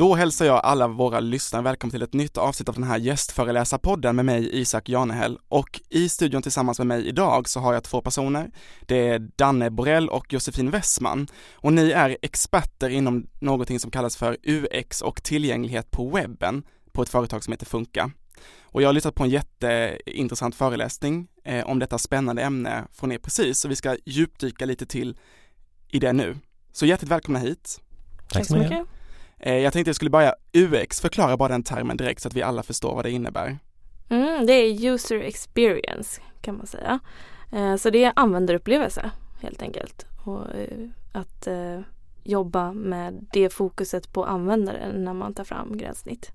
Då 0.00 0.14
hälsar 0.14 0.46
jag 0.46 0.60
alla 0.64 0.88
våra 0.88 1.20
lyssnare 1.20 1.62
välkomna 1.62 1.90
till 1.90 2.02
ett 2.02 2.12
nytt 2.12 2.36
avsnitt 2.36 2.68
av 2.68 2.74
den 2.74 2.84
här 2.84 2.98
gästföreläsarpodden 2.98 4.16
med 4.16 4.24
mig 4.24 4.60
Isak 4.60 4.88
Janehäll 4.88 5.38
och 5.48 5.80
i 5.88 6.08
studion 6.08 6.42
tillsammans 6.42 6.78
med 6.78 6.86
mig 6.86 7.06
idag 7.08 7.48
så 7.48 7.60
har 7.60 7.74
jag 7.74 7.84
två 7.84 8.00
personer. 8.00 8.50
Det 8.80 9.08
är 9.08 9.18
Danne 9.18 9.70
Borell 9.70 10.08
och 10.08 10.32
Josefin 10.32 10.70
Westman 10.70 11.26
och 11.52 11.72
ni 11.72 11.90
är 11.90 12.16
experter 12.22 12.90
inom 12.90 13.26
någonting 13.40 13.80
som 13.80 13.90
kallas 13.90 14.16
för 14.16 14.36
UX 14.42 15.02
och 15.02 15.22
tillgänglighet 15.22 15.90
på 15.90 16.10
webben 16.10 16.62
på 16.92 17.02
ett 17.02 17.08
företag 17.08 17.44
som 17.44 17.52
heter 17.52 17.66
Funka. 17.66 18.10
Och 18.62 18.82
jag 18.82 18.88
har 18.88 18.92
lyssnat 18.92 19.14
på 19.14 19.24
en 19.24 19.30
jätteintressant 19.30 20.54
föreläsning 20.54 21.28
eh, 21.44 21.66
om 21.66 21.78
detta 21.78 21.98
spännande 21.98 22.42
ämne 22.42 22.84
från 22.92 23.12
er 23.12 23.18
precis, 23.18 23.60
så 23.60 23.68
vi 23.68 23.76
ska 23.76 23.96
djupdyka 24.04 24.64
lite 24.64 24.86
till 24.86 25.18
i 25.88 25.98
det 25.98 26.12
nu. 26.12 26.36
Så 26.72 26.86
hjärtligt 26.86 27.10
välkomna 27.10 27.38
hit. 27.38 27.80
Tack 28.28 28.46
så 28.46 28.56
mycket. 28.56 28.86
Eh, 29.40 29.58
jag 29.58 29.72
tänkte 29.72 29.88
jag 29.88 29.96
skulle 29.96 30.10
börja 30.10 30.34
UX, 30.52 31.00
förklara 31.00 31.36
bara 31.36 31.48
den 31.48 31.62
termen 31.62 31.96
direkt 31.96 32.22
så 32.22 32.28
att 32.28 32.34
vi 32.34 32.42
alla 32.42 32.62
förstår 32.62 32.94
vad 32.94 33.04
det 33.04 33.10
innebär. 33.10 33.58
Mm, 34.08 34.46
det 34.46 34.52
är 34.52 34.94
user 34.94 35.20
experience 35.20 36.20
kan 36.40 36.56
man 36.56 36.66
säga. 36.66 37.00
Eh, 37.52 37.76
så 37.76 37.90
det 37.90 38.04
är 38.04 38.12
användarupplevelse 38.16 39.10
helt 39.40 39.62
enkelt. 39.62 40.06
Och 40.24 40.54
eh, 40.54 40.88
att 41.12 41.48
jobba 42.24 42.72
med 42.72 43.26
det 43.32 43.50
fokuset 43.50 44.12
på 44.12 44.24
användaren 44.24 45.04
när 45.04 45.14
man 45.14 45.34
tar 45.34 45.44
fram 45.44 45.78
gränssnitt. 45.78 46.32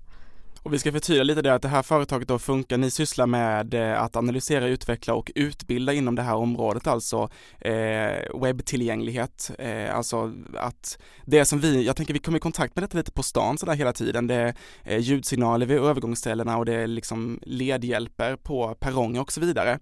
Och 0.66 0.72
vi 0.72 0.78
ska 0.78 0.92
förtydliga 0.92 1.24
lite 1.24 1.42
det 1.42 1.54
att 1.54 1.62
det 1.62 1.68
här 1.68 1.82
företaget 1.82 2.28
då 2.28 2.38
funkar, 2.38 2.76
ni 2.76 2.90
sysslar 2.90 3.26
med 3.26 3.74
eh, 3.74 4.02
att 4.02 4.16
analysera, 4.16 4.66
utveckla 4.66 5.14
och 5.14 5.32
utbilda 5.34 5.92
inom 5.92 6.14
det 6.14 6.22
här 6.22 6.34
området, 6.34 6.86
alltså 6.86 7.30
eh, 7.58 8.40
webbtillgänglighet, 8.42 9.50
eh, 9.58 9.96
alltså 9.96 10.32
att 10.56 10.98
det 11.24 11.44
som 11.44 11.60
vi, 11.60 11.86
jag 11.86 11.96
tänker 11.96 12.14
vi 12.14 12.18
kommer 12.18 12.38
i 12.38 12.40
kontakt 12.40 12.76
med 12.76 12.82
detta 12.82 12.98
lite 12.98 13.12
på 13.12 13.22
stan 13.22 13.58
sådär 13.58 13.74
hela 13.74 13.92
tiden, 13.92 14.26
det 14.26 14.34
är 14.34 14.54
eh, 14.84 14.98
ljudsignaler 14.98 15.66
vid 15.66 15.78
övergångsställena 15.78 16.56
och 16.58 16.64
det 16.64 16.74
är 16.74 16.86
liksom 16.86 17.40
ledhjälper 17.42 18.36
på 18.36 18.74
perronger 18.74 19.20
och 19.20 19.32
så 19.32 19.40
vidare 19.40 19.78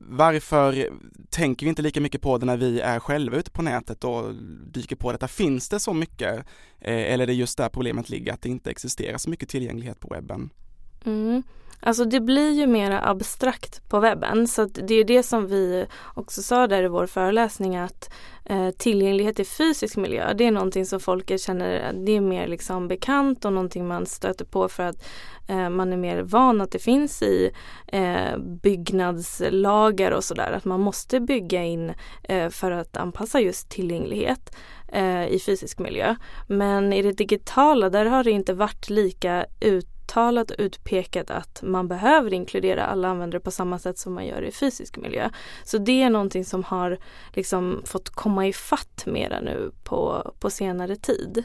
varför 0.00 0.88
tänker 1.30 1.66
vi 1.66 1.70
inte 1.70 1.82
lika 1.82 2.00
mycket 2.00 2.22
på 2.22 2.38
det 2.38 2.46
när 2.46 2.56
vi 2.56 2.80
är 2.80 3.00
själva 3.00 3.36
ute 3.36 3.50
på 3.50 3.62
nätet 3.62 4.04
och 4.04 4.34
dyker 4.72 4.96
på 4.96 5.12
detta? 5.12 5.28
Finns 5.28 5.68
det 5.68 5.80
så 5.80 5.94
mycket 5.94 6.36
eh, 6.80 7.12
eller 7.12 7.22
är 7.22 7.26
det 7.26 7.32
just 7.32 7.58
där 7.58 7.68
problemet 7.68 8.10
ligger, 8.10 8.32
att 8.32 8.42
det 8.42 8.48
inte 8.48 8.70
existerar 8.70 9.18
så 9.18 9.30
mycket 9.30 9.48
tillgänglighet 9.48 10.00
på 10.00 10.08
webben? 10.08 10.50
Mm. 11.04 11.42
Alltså 11.82 12.04
det 12.04 12.20
blir 12.20 12.52
ju 12.52 12.66
mera 12.66 13.00
abstrakt 13.00 13.88
på 13.88 14.00
webben 14.00 14.48
så 14.48 14.64
det 14.64 14.94
är 14.94 15.04
det 15.04 15.22
som 15.22 15.46
vi 15.46 15.86
också 16.14 16.42
sa 16.42 16.66
där 16.66 16.82
i 16.82 16.88
vår 16.88 17.06
föreläsning 17.06 17.76
att 17.76 18.10
eh, 18.44 18.70
tillgänglighet 18.70 19.40
i 19.40 19.44
fysisk 19.44 19.96
miljö 19.96 20.32
det 20.34 20.44
är 20.44 20.50
någonting 20.50 20.86
som 20.86 21.00
folk 21.00 21.40
känner 21.40 21.74
eh, 21.74 22.00
det 22.04 22.12
är 22.12 22.20
mer 22.20 22.46
liksom 22.46 22.88
bekant 22.88 23.44
och 23.44 23.52
någonting 23.52 23.88
man 23.88 24.06
stöter 24.06 24.44
på 24.44 24.68
för 24.68 24.82
att 24.82 25.04
eh, 25.48 25.70
man 25.70 25.92
är 25.92 25.96
mer 25.96 26.22
van 26.22 26.60
att 26.60 26.72
det 26.72 26.78
finns 26.78 27.22
i 27.22 27.50
eh, 27.86 28.38
byggnadslagar 28.38 30.10
och 30.10 30.24
sådär 30.24 30.52
att 30.52 30.64
man 30.64 30.80
måste 30.80 31.20
bygga 31.20 31.64
in 31.64 31.92
eh, 32.22 32.48
för 32.48 32.70
att 32.70 32.96
anpassa 32.96 33.40
just 33.40 33.70
tillgänglighet 33.70 34.56
eh, 34.92 35.26
i 35.26 35.40
fysisk 35.46 35.78
miljö. 35.78 36.16
Men 36.46 36.92
i 36.92 37.02
det 37.02 37.12
digitala 37.12 37.90
där 37.90 38.06
har 38.06 38.24
det 38.24 38.30
inte 38.30 38.54
varit 38.54 38.90
lika 38.90 39.46
ut 39.60 39.89
uttalat 40.10 40.50
och 40.50 40.56
utpekat 40.58 41.30
att 41.30 41.62
man 41.62 41.88
behöver 41.88 42.32
inkludera 42.32 42.86
alla 42.86 43.08
användare 43.08 43.40
på 43.40 43.50
samma 43.50 43.78
sätt 43.78 43.98
som 43.98 44.14
man 44.14 44.26
gör 44.26 44.42
i 44.42 44.52
fysisk 44.52 44.96
miljö. 44.96 45.30
Så 45.64 45.78
det 45.78 46.02
är 46.02 46.10
någonting 46.10 46.44
som 46.44 46.64
har 46.64 46.98
liksom 47.32 47.82
fått 47.84 48.10
komma 48.10 48.46
i 48.46 48.52
fatt 48.52 49.06
mera 49.06 49.40
nu 49.40 49.70
på, 49.84 50.32
på 50.40 50.50
senare 50.50 50.96
tid. 50.96 51.44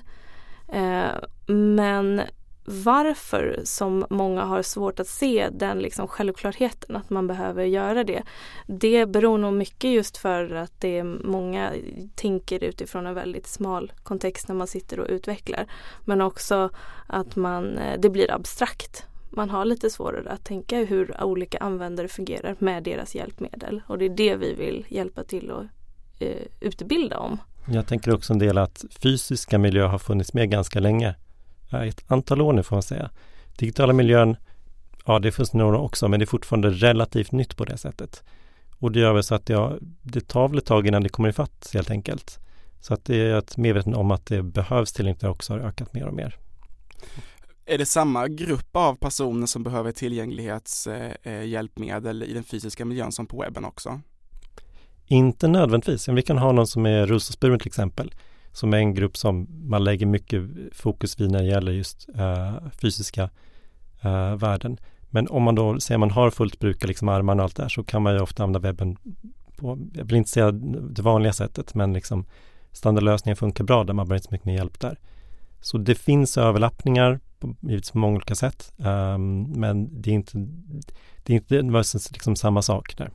Eh, 0.68 1.12
men 1.48 2.22
varför 2.66 3.60
som 3.64 4.06
många 4.10 4.44
har 4.44 4.62
svårt 4.62 5.00
att 5.00 5.08
se 5.08 5.50
den 5.52 5.80
liksom 5.80 6.08
självklarheten 6.08 6.96
att 6.96 7.10
man 7.10 7.28
behöver 7.28 7.64
göra 7.64 8.04
det. 8.04 8.24
Det 8.68 9.06
beror 9.06 9.38
nog 9.38 9.54
mycket 9.54 9.92
just 9.92 10.18
för 10.18 10.56
att 10.56 10.82
det 10.82 10.98
är 10.98 11.04
många 11.04 11.74
tänker 12.16 12.64
utifrån 12.64 13.06
en 13.08 13.14
väldigt 13.14 13.48
smal 13.48 13.92
kontext 14.04 14.48
när 14.48 14.56
man 14.56 14.68
sitter 14.68 15.00
och 15.00 15.08
utvecklar. 15.10 15.66
Men 16.06 16.22
också 16.22 16.70
att 17.08 17.36
man, 17.36 17.78
eh, 17.78 18.00
det 18.00 18.10
blir 18.10 18.32
abstrakt. 18.32 19.06
Man 19.30 19.50
har 19.50 19.66
lite 19.66 19.90
svårare 19.90 20.30
att 20.30 20.46
tänka 20.46 20.78
hur 20.78 21.24
olika 21.24 21.58
användare 21.58 22.08
fungerar 22.08 22.56
med 22.60 22.84
deras 22.84 23.16
hjälpmedel 23.16 23.82
och 23.88 23.98
det 23.98 24.06
är 24.06 24.10
det 24.10 24.36
vi 24.36 24.54
vill 24.54 24.86
hjälpa 24.90 25.24
till 25.24 25.52
att 25.52 25.66
eh, 26.20 26.48
utbilda 26.60 27.18
om. 27.18 27.38
Jag 27.68 27.88
tänker 27.88 28.14
också 28.14 28.34
en 28.34 28.40
del 28.40 28.58
att 28.58 28.86
fysiska 29.04 29.58
miljöer 29.58 29.88
har 29.88 30.00
funnits 30.00 30.34
med 30.34 30.50
ganska 30.50 30.80
länge 30.80 31.16
ett 31.72 32.04
antal 32.08 32.42
år 32.42 32.54
nu 32.54 32.64
får 32.64 32.76
man 32.76 32.84
säga. 32.84 33.10
Digitala 33.58 33.94
miljön, 33.94 34.36
ja 35.06 35.20
det 35.20 35.32
finns 35.32 35.54
några 35.54 35.80
också, 35.80 36.08
men 36.08 36.20
det 36.20 36.24
är 36.24 36.28
fortfarande 36.28 36.70
relativt 36.70 37.32
nytt 37.32 37.58
på 37.58 37.66
det 37.66 37.78
sättet. 37.78 38.24
Och 38.80 38.92
det 38.92 39.00
gör 39.00 39.14
väl 39.14 39.24
så 39.24 39.36
att 39.36 39.50
ja, 39.50 39.74
det 40.02 40.28
tar 40.28 40.48
väl 40.48 40.58
ett 40.58 40.66
tag 40.66 40.88
innan 40.88 41.04
det 41.04 41.10
kommer 41.10 41.30
ifatt 41.30 41.70
helt 41.74 41.92
enkelt. 41.92 42.40
Så 42.80 42.94
att 42.94 43.06
det 43.06 43.16
är 43.16 43.34
att 43.34 43.58
medveten 43.58 43.96
om 43.96 44.12
att 44.12 44.26
det 44.26 44.44
behövs 44.44 44.94
tillgänglighet 44.94 45.32
också 45.32 45.54
har 45.54 45.60
ökat 45.60 45.94
mer 45.94 46.08
och 46.08 46.14
mer. 46.14 46.36
Är 47.66 47.78
det 47.78 47.86
samma 47.86 48.28
grupp 48.28 48.76
av 48.76 48.96
personer 48.96 49.48
som 49.48 49.64
behöver 49.64 49.92
tillgänglighetshjälpmedel 49.92 52.24
i 52.24 52.34
den 52.34 52.44
fysiska 52.44 52.86
miljön 52.86 53.12
som 53.12 53.28
på 53.28 53.42
webben 53.42 53.66
också? 53.66 54.02
Inte 55.06 55.48
nödvändigtvis. 55.48 56.08
Vi 56.08 56.22
kan 56.22 56.38
ha 56.38 56.52
någon 56.52 56.68
som 56.68 56.86
är 56.86 57.06
rullstolsburen 57.06 57.60
till 57.60 57.68
exempel 57.68 58.14
som 58.56 58.74
är 58.74 58.78
en 58.78 58.94
grupp 58.94 59.18
som 59.18 59.48
man 59.70 59.84
lägger 59.84 60.06
mycket 60.06 60.42
fokus 60.72 61.20
vid 61.20 61.32
när 61.32 61.40
det 61.40 61.46
gäller 61.46 61.72
just 61.72 62.10
uh, 62.20 62.70
fysiska 62.82 63.30
uh, 64.06 64.36
värden. 64.36 64.78
Men 65.10 65.28
om 65.28 65.44
man 65.44 65.56
då 65.56 65.80
säger 65.80 66.00
man 66.00 66.12
har 66.12 66.30
fullt 66.30 66.60
bruk 66.60 66.84
av 66.84 66.88
liksom 66.88 67.10
armarna 67.10 67.44
och 67.44 67.44
allt 67.44 67.56
det 67.56 67.64
här 67.64 67.70
så 67.70 67.84
kan 67.84 68.02
man 68.02 68.14
ju 68.14 68.20
ofta 68.20 68.44
använda 68.44 68.60
webben 68.60 68.98
på, 69.58 69.80
jag 69.94 70.06
vill 70.06 70.16
inte 70.16 70.30
säga 70.30 70.52
det 70.52 71.02
vanliga 71.02 71.34
sättet, 71.34 71.76
men 71.76 71.94
liksom 71.94 72.26
standardlösningen 72.72 73.36
funkar 73.36 73.64
bra 73.64 73.84
där 73.84 73.94
man 73.94 74.08
behöver 74.08 74.16
inte 74.16 74.28
så 74.28 74.34
mycket 74.34 74.46
mer 74.46 74.56
hjälp 74.56 74.80
där. 74.80 75.00
Så 75.62 75.78
det 75.78 75.96
finns 75.96 76.38
överlappningar 76.38 77.20
på, 77.40 77.56
givetvis 77.62 77.92
på 77.92 77.98
många 77.98 78.16
olika 78.16 78.36
sätt, 78.36 78.74
um, 78.78 79.42
men 79.42 80.02
det 80.02 80.10
är 80.10 80.14
inte, 80.14 80.38
det 81.24 81.34
är 81.34 81.38
inte 81.38 81.84
liksom 82.12 82.36
samma 82.36 82.62
sak 82.62 82.98
där. 82.98 83.12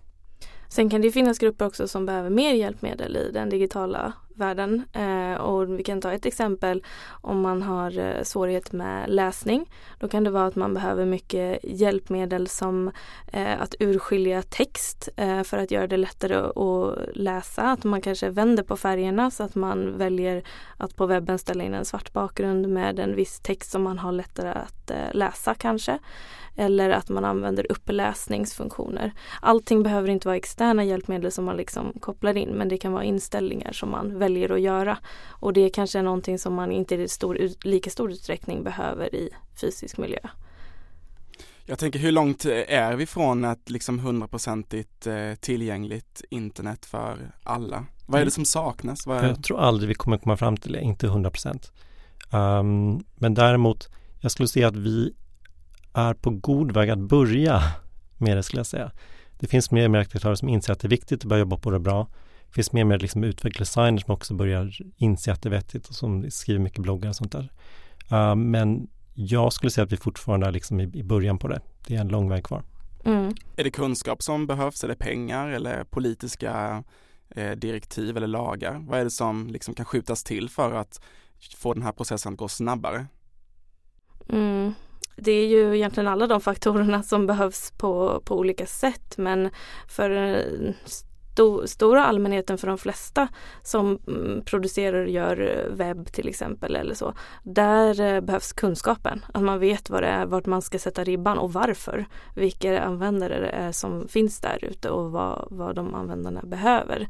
Sen 0.68 0.90
kan 0.90 1.00
det 1.00 1.10
finnas 1.10 1.38
grupper 1.38 1.66
också 1.66 1.88
som 1.88 2.06
behöver 2.06 2.30
mer 2.30 2.54
hjälpmedel 2.54 3.16
i 3.16 3.30
den 3.32 3.50
digitala 3.50 4.12
världen. 4.40 4.82
Eh, 4.92 5.40
och 5.40 5.78
vi 5.78 5.82
kan 5.82 6.00
ta 6.00 6.12
ett 6.12 6.26
exempel 6.26 6.84
om 7.10 7.40
man 7.40 7.62
har 7.62 7.98
eh, 7.98 8.22
svårighet 8.22 8.72
med 8.72 9.10
läsning. 9.10 9.70
Då 9.98 10.08
kan 10.08 10.24
det 10.24 10.30
vara 10.30 10.46
att 10.46 10.56
man 10.56 10.74
behöver 10.74 11.04
mycket 11.04 11.58
hjälpmedel 11.62 12.48
som 12.48 12.90
eh, 13.32 13.60
att 13.60 13.74
urskilja 13.80 14.42
text 14.42 15.08
eh, 15.16 15.42
för 15.42 15.58
att 15.58 15.70
göra 15.70 15.86
det 15.86 15.96
lättare 15.96 16.34
att 16.34 17.16
läsa. 17.16 17.62
Att 17.62 17.84
man 17.84 18.00
kanske 18.00 18.28
vänder 18.30 18.62
på 18.62 18.76
färgerna 18.76 19.30
så 19.30 19.42
att 19.42 19.54
man 19.54 19.98
väljer 19.98 20.42
att 20.76 20.96
på 20.96 21.06
webben 21.06 21.38
ställa 21.38 21.64
in 21.64 21.74
en 21.74 21.84
svart 21.84 22.12
bakgrund 22.12 22.68
med 22.68 22.98
en 22.98 23.14
viss 23.14 23.40
text 23.40 23.70
som 23.70 23.82
man 23.82 23.98
har 23.98 24.12
lättare 24.12 24.48
att 24.50 24.90
eh, 24.90 25.12
läsa 25.12 25.54
kanske 25.54 25.98
eller 26.56 26.90
att 26.90 27.08
man 27.08 27.24
använder 27.24 27.72
uppläsningsfunktioner. 27.72 29.12
Allting 29.40 29.82
behöver 29.82 30.08
inte 30.08 30.28
vara 30.28 30.36
externa 30.36 30.84
hjälpmedel 30.84 31.32
som 31.32 31.44
man 31.44 31.56
liksom 31.56 31.92
kopplar 32.00 32.36
in 32.36 32.48
men 32.48 32.68
det 32.68 32.78
kan 32.78 32.92
vara 32.92 33.04
inställningar 33.04 33.72
som 33.72 33.90
man 33.90 34.18
väljer 34.18 34.29
att 34.52 34.60
göra. 34.60 34.98
Och 35.28 35.52
det 35.52 35.60
är 35.60 35.68
kanske 35.70 36.02
någonting 36.02 36.38
som 36.38 36.54
man 36.54 36.72
inte 36.72 36.94
i 36.94 37.08
stor, 37.08 37.38
lika 37.64 37.90
stor 37.90 38.10
utsträckning 38.10 38.64
behöver 38.64 39.14
i 39.14 39.30
fysisk 39.60 39.98
miljö. 39.98 40.18
Jag 41.64 41.78
tänker 41.78 41.98
hur 41.98 42.12
långt 42.12 42.44
är 42.68 42.96
vi 42.96 43.06
från 43.06 43.44
ett 43.44 43.70
liksom 43.70 43.98
hundraprocentigt 43.98 45.06
eh, 45.06 45.34
tillgängligt 45.40 46.22
internet 46.30 46.86
för 46.86 47.32
alla? 47.42 47.84
Vad 48.06 48.20
är 48.20 48.24
det 48.24 48.30
som 48.30 48.44
saknas? 48.44 49.06
Är... 49.06 49.28
Jag 49.28 49.44
tror 49.44 49.60
aldrig 49.60 49.88
vi 49.88 49.94
kommer 49.94 50.18
komma 50.18 50.36
fram 50.36 50.56
till 50.56 50.72
det, 50.72 50.80
inte 50.80 51.08
hundra 51.08 51.30
procent. 51.30 51.72
Um, 52.32 53.04
men 53.14 53.34
däremot, 53.34 53.88
jag 54.20 54.30
skulle 54.30 54.48
säga 54.48 54.68
att 54.68 54.76
vi 54.76 55.14
är 55.92 56.14
på 56.14 56.30
god 56.30 56.72
väg 56.72 56.90
att 56.90 56.98
börja 56.98 57.62
med 58.18 58.36
det 58.36 58.42
skulle 58.42 58.60
jag 58.60 58.66
säga. 58.66 58.92
Det 59.38 59.46
finns 59.46 59.70
mer 59.70 59.84
och 59.84 59.90
mer 59.90 59.98
aktörer 59.98 60.34
som 60.34 60.48
inser 60.48 60.72
att 60.72 60.80
det 60.80 60.86
är 60.86 60.90
viktigt 60.90 61.20
att 61.20 61.28
börja 61.28 61.40
jobba 61.40 61.56
på 61.56 61.70
det 61.70 61.78
bra. 61.78 62.08
Det 62.50 62.54
finns 62.54 62.72
mer 62.72 62.82
och 62.82 62.88
mer 62.88 62.98
liksom 62.98 63.24
utvecklardesigner 63.24 63.98
som 63.98 64.14
också 64.14 64.34
börjar 64.34 64.78
inse 64.96 65.32
att 65.32 65.42
det 65.42 65.48
är 65.48 65.50
vettigt 65.50 65.88
och 65.88 65.94
som 65.94 66.30
skriver 66.30 66.60
mycket 66.60 66.82
bloggar 66.82 67.08
och 67.08 67.16
sånt 67.16 67.32
där. 67.32 67.52
Uh, 68.12 68.34
men 68.34 68.88
jag 69.14 69.52
skulle 69.52 69.70
säga 69.70 69.84
att 69.84 69.92
vi 69.92 69.96
fortfarande 69.96 70.46
är 70.46 70.50
liksom 70.50 70.80
i, 70.80 70.90
i 70.94 71.02
början 71.02 71.38
på 71.38 71.48
det. 71.48 71.60
Det 71.86 71.96
är 71.96 72.00
en 72.00 72.08
lång 72.08 72.28
väg 72.28 72.44
kvar. 72.44 72.62
Mm. 73.04 73.34
Är 73.56 73.64
det 73.64 73.70
kunskap 73.70 74.22
som 74.22 74.46
behövs? 74.46 74.84
Är 74.84 74.88
det 74.88 74.94
pengar 74.94 75.48
eller 75.48 75.84
politiska 75.84 76.84
eh, 77.28 77.50
direktiv 77.50 78.16
eller 78.16 78.26
lagar? 78.26 78.78
Vad 78.88 79.00
är 79.00 79.04
det 79.04 79.10
som 79.10 79.46
liksom 79.46 79.74
kan 79.74 79.86
skjutas 79.86 80.24
till 80.24 80.48
för 80.48 80.72
att 80.72 81.00
få 81.56 81.74
den 81.74 81.82
här 81.82 81.92
processen 81.92 82.32
att 82.32 82.38
gå 82.38 82.48
snabbare? 82.48 83.06
Mm 84.28 84.74
det 85.20 85.32
är 85.32 85.46
ju 85.46 85.76
egentligen 85.76 86.08
alla 86.08 86.26
de 86.26 86.40
faktorerna 86.40 87.02
som 87.02 87.26
behövs 87.26 87.70
på, 87.70 88.22
på 88.24 88.38
olika 88.38 88.66
sätt 88.66 89.18
men 89.18 89.50
för 89.88 90.10
sto, 91.40 91.66
stora 91.66 92.04
allmänheten 92.04 92.58
för 92.58 92.66
de 92.66 92.78
flesta 92.78 93.28
som 93.62 93.98
mm, 94.06 94.44
producerar 94.44 95.02
och 95.04 95.10
gör 95.10 95.40
eh, 95.40 95.74
webb 95.76 96.12
till 96.12 96.28
exempel 96.28 96.76
eller 96.76 96.94
så. 96.94 97.14
Där 97.42 98.00
eh, 98.00 98.20
behövs 98.20 98.52
kunskapen. 98.52 99.24
Att 99.34 99.42
man 99.42 99.58
vet 99.58 99.90
vad 99.90 100.02
det 100.02 100.08
är, 100.08 100.26
vart 100.26 100.46
man 100.46 100.62
ska 100.62 100.78
sätta 100.78 101.04
ribban 101.04 101.38
och 101.38 101.52
varför. 101.52 102.06
Vilka 102.36 102.80
användare 102.80 103.40
det 103.40 103.48
är 103.48 103.72
som 103.72 104.08
finns 104.08 104.40
där 104.40 104.64
ute 104.64 104.90
och 104.90 105.10
vad, 105.10 105.48
vad 105.50 105.74
de 105.74 105.94
användarna 105.94 106.40
behöver. 106.42 107.08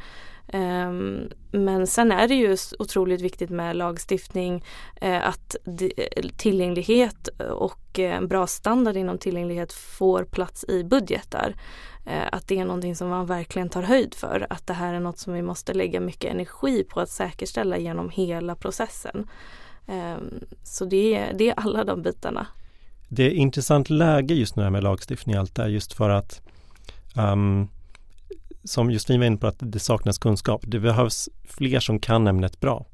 Um, 0.52 1.30
men 1.50 1.86
sen 1.86 2.12
är 2.12 2.28
det 2.28 2.34
ju 2.34 2.56
otroligt 2.78 3.20
viktigt 3.20 3.50
med 3.50 3.76
lagstiftning, 3.76 4.64
uh, 5.02 5.28
att 5.28 5.56
eh, 5.96 6.28
tillgänglighet 6.36 7.28
eh, 7.38 7.46
och 7.46 7.98
en 7.98 8.28
bra 8.28 8.46
standard 8.46 8.96
inom 8.96 9.18
tillgänglighet 9.18 9.72
får 9.72 10.24
plats 10.24 10.64
i 10.68 10.84
budgetar. 10.84 11.54
Uh, 12.06 12.28
att 12.32 12.48
det 12.48 12.58
är 12.58 12.64
någonting 12.64 12.96
som 12.96 13.08
man 13.08 13.26
verkligen 13.26 13.68
tar 13.68 13.82
höjd 13.82 14.14
för, 14.14 14.46
att 14.50 14.66
det 14.66 14.74
här 14.74 14.94
är 14.94 15.00
något 15.00 15.18
som 15.18 15.32
vi 15.32 15.42
måste 15.42 15.74
lägga 15.74 16.00
mycket 16.00 16.32
energi 16.32 16.84
på 16.84 17.00
att 17.00 17.10
säkerställa 17.10 17.78
genom 17.78 18.10
hela 18.10 18.54
processen. 18.54 19.26
Um, 19.86 20.44
så 20.62 20.84
det 20.84 21.14
är, 21.14 21.34
det 21.34 21.48
är 21.48 21.54
alla 21.56 21.84
de 21.84 22.02
bitarna. 22.02 22.46
Det 23.08 23.24
är 23.24 23.30
intressant 23.30 23.90
läge 23.90 24.34
just 24.34 24.56
nu 24.56 24.70
med 24.70 24.84
lagstiftning 24.84 25.36
och 25.36 25.40
allt 25.40 25.54
det 25.54 25.62
här 25.62 25.68
just 25.68 25.92
för 25.92 26.10
att 26.10 26.42
um, 27.16 27.68
som 28.64 28.90
Josefin 28.90 29.20
var 29.20 29.26
inne 29.26 29.36
på 29.36 29.46
att 29.46 29.56
det 29.58 29.78
saknas 29.78 30.18
kunskap. 30.18 30.62
Det 30.66 30.80
behövs 30.80 31.28
fler 31.44 31.80
som 31.80 32.00
kan 32.00 32.26
ämnet 32.26 32.60
bra. 32.60 32.86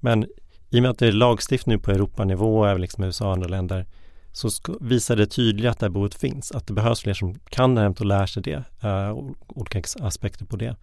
Men 0.00 0.26
i 0.70 0.78
och 0.78 0.82
med 0.82 0.90
att 0.90 0.98
det 0.98 1.06
är 1.06 1.12
lagstiftning 1.12 1.80
på 1.80 1.90
Europanivå, 1.90 2.64
även 2.64 2.80
liksom 2.80 3.04
USA 3.04 3.26
och 3.26 3.32
andra 3.32 3.48
länder, 3.48 3.86
så 4.32 4.50
visar 4.80 5.16
det 5.16 5.26
tydligt 5.26 5.70
att 5.70 5.78
det 5.78 5.86
här 5.86 5.90
behovet 5.90 6.14
finns. 6.14 6.52
Att 6.52 6.66
det 6.66 6.72
behövs 6.72 7.00
fler 7.00 7.14
som 7.14 7.34
kan 7.34 7.78
ämnet 7.78 8.00
och 8.00 8.06
lär 8.06 8.26
sig 8.26 8.42
det, 8.42 8.64
uh, 8.84 9.30
olika 9.48 9.82
aspekter 10.00 10.44
på 10.44 10.56
det. 10.56 10.76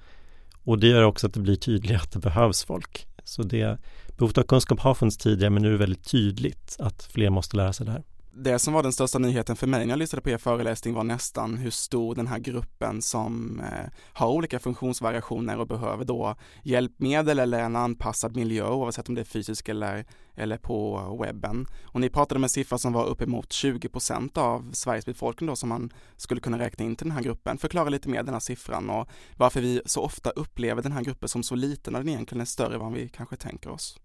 Och 0.63 0.79
det 0.79 0.87
gör 0.87 1.03
också 1.03 1.27
att 1.27 1.33
det 1.33 1.39
blir 1.39 1.55
tydligt 1.55 2.01
att 2.01 2.11
det 2.11 2.19
behövs 2.19 2.63
folk. 2.63 3.07
Så 3.23 3.43
det, 3.43 3.77
behovet 4.17 4.37
av 4.37 4.43
kunskap 4.43 4.79
har 4.79 4.93
funnits 4.93 5.17
tidigare 5.17 5.49
men 5.49 5.61
nu 5.61 5.67
är 5.67 5.71
det 5.71 5.77
väldigt 5.77 6.11
tydligt 6.11 6.75
att 6.79 7.03
fler 7.03 7.29
måste 7.29 7.57
lära 7.57 7.73
sig 7.73 7.85
det 7.85 7.91
här 7.91 8.03
det 8.39 8.59
som 8.59 8.73
var 8.73 8.83
den 8.83 8.93
största 8.93 9.19
nyheten 9.19 9.55
för 9.55 9.67
mig 9.67 9.85
när 9.85 9.91
jag 9.91 9.99
lyssnade 9.99 10.21
på 10.21 10.29
er 10.29 10.37
föreläsning 10.37 10.93
var 10.93 11.03
nästan 11.03 11.57
hur 11.57 11.69
stor 11.69 12.15
den 12.15 12.27
här 12.27 12.39
gruppen 12.39 13.01
som 13.01 13.59
eh, 13.59 13.89
har 14.13 14.27
olika 14.27 14.59
funktionsvariationer 14.59 15.59
och 15.59 15.67
behöver 15.67 16.05
då 16.05 16.35
hjälpmedel 16.63 17.39
eller 17.39 17.59
en 17.59 17.75
anpassad 17.75 18.35
miljö 18.35 18.69
oavsett 18.69 19.09
om 19.09 19.15
det 19.15 19.21
är 19.21 19.25
fysiskt 19.25 19.69
eller, 19.69 20.05
eller 20.35 20.57
på 20.57 21.17
webben. 21.21 21.65
Och 21.85 22.01
ni 22.01 22.09
pratade 22.09 22.37
om 22.37 22.43
en 22.43 22.49
siffra 22.49 22.77
som 22.77 22.93
var 22.93 23.05
uppemot 23.05 23.53
20 23.53 23.89
procent 23.89 24.37
av 24.37 24.71
Sveriges 24.73 25.05
befolkning 25.05 25.47
då 25.47 25.55
som 25.55 25.69
man 25.69 25.93
skulle 26.17 26.41
kunna 26.41 26.59
räkna 26.59 26.85
in 26.85 26.95
till 26.95 27.07
den 27.07 27.15
här 27.15 27.23
gruppen. 27.23 27.57
Förklara 27.57 27.89
lite 27.89 28.09
mer 28.09 28.23
den 28.23 28.33
här 28.33 28.39
siffran 28.39 28.89
och 28.89 29.07
varför 29.37 29.61
vi 29.61 29.81
så 29.85 30.01
ofta 30.01 30.29
upplever 30.29 30.81
den 30.81 30.91
här 30.91 31.01
gruppen 31.01 31.29
som 31.29 31.43
så 31.43 31.55
liten 31.55 31.93
när 31.93 31.99
den 31.99 32.09
egentligen 32.09 32.41
är 32.41 32.45
större 32.45 32.73
än 32.73 32.79
vad 32.79 32.93
vi 32.93 33.09
kanske 33.09 33.35
tänker 33.35 33.69
oss. 33.69 33.99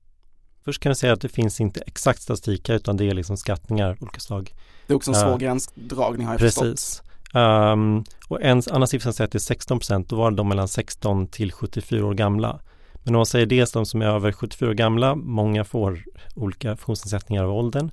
Först 0.64 0.82
kan 0.82 0.90
jag 0.90 0.96
säga 0.96 1.12
att 1.12 1.20
det 1.20 1.28
finns 1.28 1.60
inte 1.60 1.80
exakt 1.86 2.22
statistik 2.22 2.68
utan 2.68 2.96
det 2.96 3.04
är 3.04 3.14
liksom 3.14 3.36
skattningar 3.36 3.90
av 3.90 3.96
olika 4.00 4.20
slag. 4.20 4.54
Det 4.86 4.92
är 4.92 4.96
också 4.96 5.10
en 5.10 5.14
svår 5.14 5.32
uh, 5.32 5.38
gränsdragning 5.38 6.26
har 6.26 6.34
jag 6.34 6.40
precis. 6.40 6.60
förstått. 6.60 7.08
Um, 7.34 8.04
och 8.28 8.42
en 8.42 8.62
annan 8.70 8.88
siffra 8.88 9.12
säger 9.12 9.26
att 9.26 9.32
det 9.32 9.38
är 9.38 9.40
16 9.40 9.78
procent, 9.78 10.08
då 10.08 10.16
var 10.16 10.30
de 10.30 10.48
mellan 10.48 10.68
16 10.68 11.26
till 11.26 11.52
74 11.52 12.06
år 12.06 12.14
gamla. 12.14 12.60
Men 13.04 13.14
om 13.14 13.18
man 13.18 13.26
säger 13.26 13.46
det, 13.46 13.72
de 13.72 13.86
som 13.86 14.02
är 14.02 14.06
över 14.06 14.32
74 14.32 14.70
år 14.70 14.74
gamla, 14.74 15.14
många 15.14 15.64
får 15.64 16.04
olika 16.34 16.68
funktionsnedsättningar 16.68 17.44
av 17.44 17.52
åldern. 17.52 17.90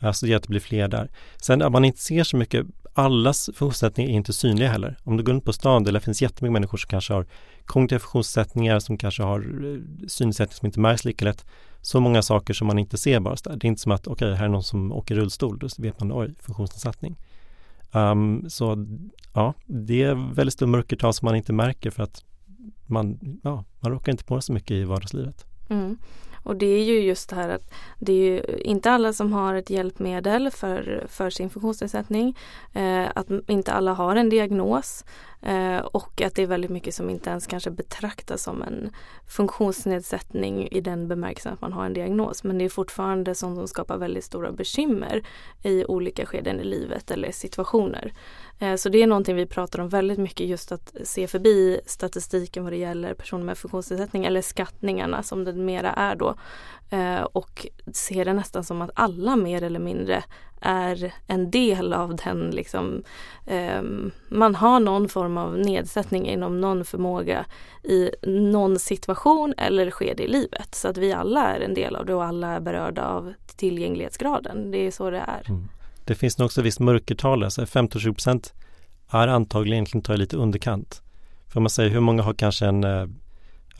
Alltså 0.00 0.26
det 0.26 0.30
gör 0.30 0.36
att 0.36 0.42
det 0.42 0.48
blir 0.48 0.60
fler 0.60 0.88
där. 0.88 1.10
Sen 1.36 1.62
att 1.62 1.72
man 1.72 1.84
inte 1.84 2.00
ser 2.00 2.24
så 2.24 2.36
mycket, 2.36 2.66
allas 2.98 3.46
funktionsnedsättningar 3.46 4.10
är 4.10 4.14
inte 4.14 4.32
synliga 4.32 4.68
heller. 4.68 4.96
Om 5.04 5.16
du 5.16 5.22
går 5.22 5.32
runt 5.32 5.44
på 5.44 5.52
stan, 5.52 5.84
där 5.84 5.92
det 5.92 6.00
finns 6.00 6.22
jättemycket 6.22 6.52
människor 6.52 6.78
som 6.78 6.88
kanske 6.88 7.14
har 7.14 7.26
kognitiva 7.64 7.98
funktionsnedsättningar, 7.98 8.78
som 8.78 8.98
kanske 8.98 9.22
har 9.22 9.40
eh, 9.40 10.06
synnedsättning 10.08 10.56
som 10.56 10.66
inte 10.66 10.80
märks 10.80 11.04
lika 11.04 11.24
lätt 11.24 11.46
så 11.80 12.00
många 12.00 12.22
saker 12.22 12.54
som 12.54 12.66
man 12.66 12.78
inte 12.78 12.98
ser 12.98 13.20
bara 13.20 13.36
där. 13.44 13.56
Det 13.56 13.66
är 13.66 13.68
inte 13.68 13.82
som 13.82 13.92
att, 13.92 14.06
okej, 14.06 14.28
okay, 14.28 14.38
här 14.38 14.44
är 14.44 14.48
någon 14.48 14.62
som 14.62 14.92
åker 14.92 15.14
rullstol, 15.14 15.58
då 15.58 15.68
vet 15.78 16.00
man, 16.00 16.12
oj, 16.12 16.34
funktionsnedsättning. 16.40 17.16
Um, 17.92 18.50
så 18.50 18.86
ja, 19.34 19.54
det 19.66 20.02
är 20.02 20.34
väldigt 20.34 20.54
stor 20.54 20.66
mörkertal 20.66 21.14
som 21.14 21.26
man 21.26 21.36
inte 21.36 21.52
märker 21.52 21.90
för 21.90 22.02
att 22.02 22.24
man, 22.86 23.18
ja, 23.42 23.64
man 23.80 23.92
råkar 23.92 24.12
inte 24.12 24.24
på 24.24 24.36
det 24.36 24.42
så 24.42 24.52
mycket 24.52 24.70
i 24.70 24.84
vardagslivet. 24.84 25.46
Mm. 25.68 25.98
Och 26.46 26.56
det 26.56 26.66
är 26.66 26.84
ju 26.84 27.00
just 27.00 27.30
det 27.30 27.36
här 27.36 27.48
att 27.48 27.74
det 27.98 28.12
är 28.12 28.16
ju 28.16 28.58
inte 28.58 28.90
alla 28.90 29.12
som 29.12 29.32
har 29.32 29.54
ett 29.54 29.70
hjälpmedel 29.70 30.50
för, 30.50 31.06
för 31.08 31.30
sin 31.30 31.50
funktionsnedsättning. 31.50 32.38
Eh, 32.72 33.06
att 33.14 33.26
inte 33.46 33.72
alla 33.72 33.92
har 33.92 34.16
en 34.16 34.28
diagnos. 34.28 35.04
Eh, 35.42 35.78
och 35.78 36.22
att 36.22 36.34
det 36.34 36.42
är 36.42 36.46
väldigt 36.46 36.70
mycket 36.70 36.94
som 36.94 37.10
inte 37.10 37.30
ens 37.30 37.46
kanske 37.46 37.70
betraktas 37.70 38.42
som 38.42 38.62
en 38.62 38.90
funktionsnedsättning 39.26 40.68
i 40.68 40.80
den 40.80 41.08
bemärkelsen 41.08 41.52
att 41.52 41.60
man 41.60 41.72
har 41.72 41.86
en 41.86 41.92
diagnos. 41.92 42.44
Men 42.44 42.58
det 42.58 42.64
är 42.64 42.68
fortfarande 42.68 43.34
sånt 43.34 43.56
som 43.56 43.68
skapar 43.68 43.98
väldigt 43.98 44.24
stora 44.24 44.52
bekymmer 44.52 45.22
i 45.62 45.84
olika 45.84 46.26
skeden 46.26 46.60
i 46.60 46.64
livet 46.64 47.10
eller 47.10 47.30
situationer. 47.30 48.12
Eh, 48.58 48.76
så 48.76 48.88
det 48.88 49.02
är 49.02 49.06
någonting 49.06 49.36
vi 49.36 49.46
pratar 49.46 49.80
om 49.80 49.88
väldigt 49.88 50.18
mycket 50.18 50.46
just 50.46 50.72
att 50.72 50.96
se 51.04 51.26
förbi 51.26 51.80
statistiken 51.86 52.62
vad 52.64 52.72
det 52.72 52.76
gäller 52.76 53.14
personer 53.14 53.44
med 53.44 53.58
funktionsnedsättning 53.58 54.24
eller 54.24 54.42
skattningarna 54.42 55.22
som 55.22 55.44
det 55.44 55.52
mera 55.52 55.92
är 55.92 56.16
då. 56.16 56.34
Eh, 56.90 57.22
och 57.22 57.66
se 57.92 58.24
det 58.24 58.32
nästan 58.32 58.64
som 58.64 58.82
att 58.82 58.90
alla 58.94 59.36
mer 59.36 59.62
eller 59.62 59.80
mindre 59.80 60.24
är 60.60 61.14
en 61.26 61.50
del 61.50 61.92
av 61.92 62.16
den 62.16 62.50
liksom 62.50 63.02
ehm, 63.46 64.10
man 64.28 64.54
har 64.54 64.80
någon 64.80 65.08
form 65.08 65.38
av 65.38 65.58
nedsättning 65.58 66.26
inom 66.26 66.60
någon 66.60 66.84
förmåga 66.84 67.46
i 67.82 68.10
någon 68.22 68.78
situation 68.78 69.54
eller 69.56 69.90
skede 69.90 70.22
i 70.22 70.28
livet. 70.28 70.74
Så 70.74 70.88
att 70.88 70.96
vi 70.96 71.12
alla 71.12 71.54
är 71.54 71.60
en 71.60 71.74
del 71.74 71.96
av 71.96 72.06
det 72.06 72.14
och 72.14 72.24
alla 72.24 72.48
är 72.48 72.60
berörda 72.60 73.08
av 73.08 73.32
tillgänglighetsgraden. 73.56 74.70
Det 74.70 74.78
är 74.78 74.90
så 74.90 75.10
det 75.10 75.18
är. 75.18 75.42
Mm. 75.48 75.68
Det 76.06 76.14
finns 76.14 76.38
nog 76.38 76.46
också 76.46 76.62
visst 76.62 76.80
mörkertal, 76.80 77.44
alltså 77.44 77.62
15-20 77.62 78.12
procent 78.12 78.54
är 79.10 79.28
antagligen 79.28 79.74
egentligen 79.74 80.02
tar 80.02 80.16
lite 80.16 80.36
underkant. 80.36 81.02
För 81.48 81.60
man 81.60 81.70
säger 81.70 81.90
hur 81.90 82.00
många 82.00 82.22
har 82.22 82.34
kanske 82.34 82.66
en 82.66 82.84
uh, 82.84 83.08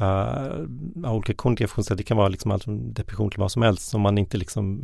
uh, 0.00 1.12
olika 1.12 1.34
kognitiva 1.34 1.94
det 1.96 2.02
kan 2.02 2.16
vara 2.16 2.28
liksom 2.28 2.50
allt 2.50 2.64
från 2.64 2.92
depression 2.92 3.30
till 3.30 3.40
vad 3.40 3.52
som 3.52 3.62
helst 3.62 3.88
som 3.88 4.00
man 4.00 4.18
inte 4.18 4.36
liksom 4.36 4.80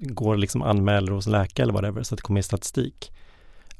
går 0.00 0.36
liksom 0.36 0.62
anmäler 0.62 1.12
hos 1.12 1.26
läkare 1.26 1.64
eller 1.64 1.72
whatever 1.72 2.02
så 2.02 2.14
att 2.14 2.18
det 2.18 2.22
kommer 2.22 2.40
i 2.40 2.42
statistik. 2.42 3.12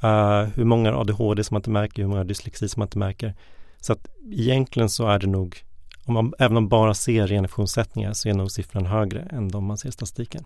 Uh, 0.04 0.42
hur 0.54 0.64
många 0.64 0.92
har 0.92 1.00
ADHD 1.00 1.44
som 1.44 1.54
man 1.54 1.60
inte 1.60 1.70
märker, 1.70 2.02
hur 2.02 2.08
många 2.08 2.20
har 2.20 2.24
dyslexi 2.24 2.68
som 2.68 2.80
man 2.80 2.86
inte 2.86 2.98
märker. 2.98 3.34
Så 3.80 3.92
att 3.92 4.08
egentligen 4.32 4.88
så 4.88 5.06
är 5.06 5.18
det 5.18 5.26
nog, 5.26 5.56
om 6.04 6.14
man, 6.14 6.32
även 6.38 6.56
om 6.56 6.62
man 6.62 6.68
bara 6.68 6.94
ser 6.94 7.26
rena 7.26 7.48
funktionssättningar 7.48 8.12
så 8.12 8.28
är 8.28 8.34
nog 8.34 8.50
siffran 8.50 8.86
högre 8.86 9.20
än 9.20 9.48
de 9.48 9.64
man 9.64 9.78
ser 9.78 9.90
statistiken. 9.90 10.44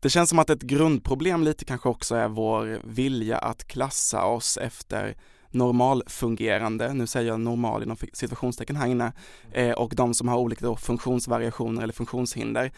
Det 0.00 0.10
känns 0.10 0.30
som 0.30 0.38
att 0.38 0.50
ett 0.50 0.62
grundproblem 0.62 1.42
lite 1.42 1.64
kanske 1.64 1.88
också 1.88 2.14
är 2.14 2.28
vår 2.28 2.80
vilja 2.84 3.38
att 3.38 3.64
klassa 3.64 4.24
oss 4.24 4.56
efter 4.56 5.16
normalfungerande, 5.50 6.92
nu 6.92 7.06
säger 7.06 7.28
jag 7.28 7.40
normal 7.40 7.82
inom 7.82 7.96
situationstecken 8.12 8.76
här 8.76 8.86
inne, 8.86 9.12
eh, 9.52 9.70
och 9.70 9.92
de 9.96 10.14
som 10.14 10.28
har 10.28 10.38
olika 10.38 10.76
funktionsvariationer 10.76 11.82
eller 11.82 11.92
funktionshinder. 11.92 12.72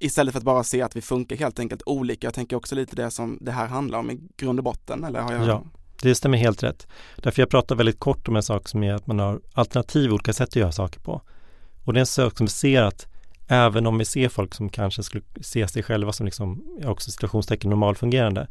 Istället 0.00 0.32
för 0.32 0.38
att 0.38 0.44
bara 0.44 0.64
se 0.64 0.82
att 0.82 0.96
vi 0.96 1.00
funkar 1.00 1.36
helt 1.36 1.58
enkelt 1.58 1.82
olika. 1.86 2.26
Jag 2.26 2.34
tänker 2.34 2.56
också 2.56 2.74
lite 2.74 2.96
det 2.96 3.10
som 3.10 3.38
det 3.40 3.52
här 3.52 3.66
handlar 3.66 3.98
om 3.98 4.10
i 4.10 4.20
grund 4.36 4.60
och 4.60 4.64
botten, 4.64 5.04
eller 5.04 5.20
har 5.20 5.32
jag? 5.32 5.46
Ja, 5.46 5.64
det 6.02 6.14
stämmer 6.14 6.38
helt 6.38 6.62
rätt. 6.62 6.86
Därför 7.16 7.42
jag 7.42 7.50
pratar 7.50 7.76
väldigt 7.76 7.98
kort 7.98 8.28
om 8.28 8.36
en 8.36 8.42
sak 8.42 8.68
som 8.68 8.82
är 8.82 8.94
att 8.94 9.06
man 9.06 9.18
har 9.18 9.40
alternativ, 9.52 10.12
olika 10.12 10.32
sätt 10.32 10.48
att 10.48 10.56
göra 10.56 10.72
saker 10.72 11.00
på. 11.00 11.22
Och 11.84 11.92
det 11.92 11.98
är 11.98 12.00
en 12.00 12.06
sak 12.06 12.36
som 12.36 12.46
vi 12.46 12.50
ser 12.50 12.82
att 12.82 13.06
även 13.48 13.86
om 13.86 13.98
vi 13.98 14.04
ser 14.04 14.28
folk 14.28 14.54
som 14.54 14.68
kanske 14.68 15.02
skulle 15.02 15.24
se 15.40 15.68
sig 15.68 15.82
själva 15.82 16.12
som 16.12 16.26
liksom, 16.26 16.78
också 16.84 17.10
situationstecken 17.10 17.70
normalfungerande, 17.70 18.48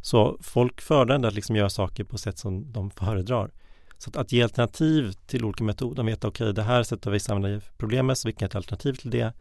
så 0.00 0.38
folk 0.40 0.80
föredrar 0.80 1.28
att 1.28 1.34
liksom 1.34 1.56
göra 1.56 1.70
saker 1.70 2.04
på 2.04 2.18
sätt 2.18 2.38
som 2.38 2.72
de 2.72 2.90
föredrar. 2.90 3.50
Så 3.98 4.10
att, 4.10 4.16
att 4.16 4.32
ge 4.32 4.42
alternativ 4.42 5.12
till 5.26 5.44
olika 5.44 5.64
metoder, 5.64 5.96
de 5.96 6.06
vet 6.06 6.24
okej 6.24 6.44
okay, 6.44 6.52
det 6.52 6.62
här 6.62 6.82
sättet 6.82 7.12
vi 7.12 7.32
använder 7.32 7.62
problemet, 7.76 8.18
så 8.18 8.28
vilket 8.28 8.42
är 8.42 8.46
ett 8.46 8.54
alternativ 8.54 8.92
till 8.92 9.10
det? 9.10 9.32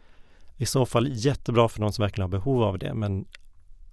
I 0.57 0.65
så 0.65 0.85
fall 0.85 1.07
jättebra 1.11 1.69
för 1.69 1.81
de 1.81 1.91
som 1.93 2.03
verkligen 2.03 2.31
har 2.31 2.39
behov 2.39 2.63
av 2.63 2.79
det, 2.79 2.93
men 2.93 3.25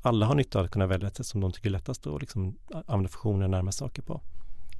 alla 0.02 0.26
har 0.26 0.34
nytta 0.34 0.58
av 0.58 0.64
att 0.64 0.70
kunna 0.70 0.86
välja 0.86 1.08
ett 1.08 1.16
sätt 1.16 1.26
som 1.26 1.40
de 1.40 1.52
tycker 1.52 1.68
är 1.68 1.72
lättast 1.72 2.06
och 2.06 2.20
liksom 2.20 2.58
använda 2.86 3.08
funktioner 3.08 3.48
närmare 3.48 3.72
saker 3.72 4.02
på. 4.02 4.20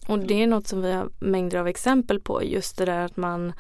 Och 0.06 0.18
det 0.18 0.42
är 0.42 0.46
något 0.46 0.66
som 0.66 0.82
vi 0.82 0.92
har 0.92 1.08
mängder 1.20 1.58
av 1.58 1.68
exempel 1.68 2.20
på, 2.20 2.44
just 2.44 2.78
det 2.78 2.84
där 2.84 3.04
att 3.04 3.16
man 3.16 3.52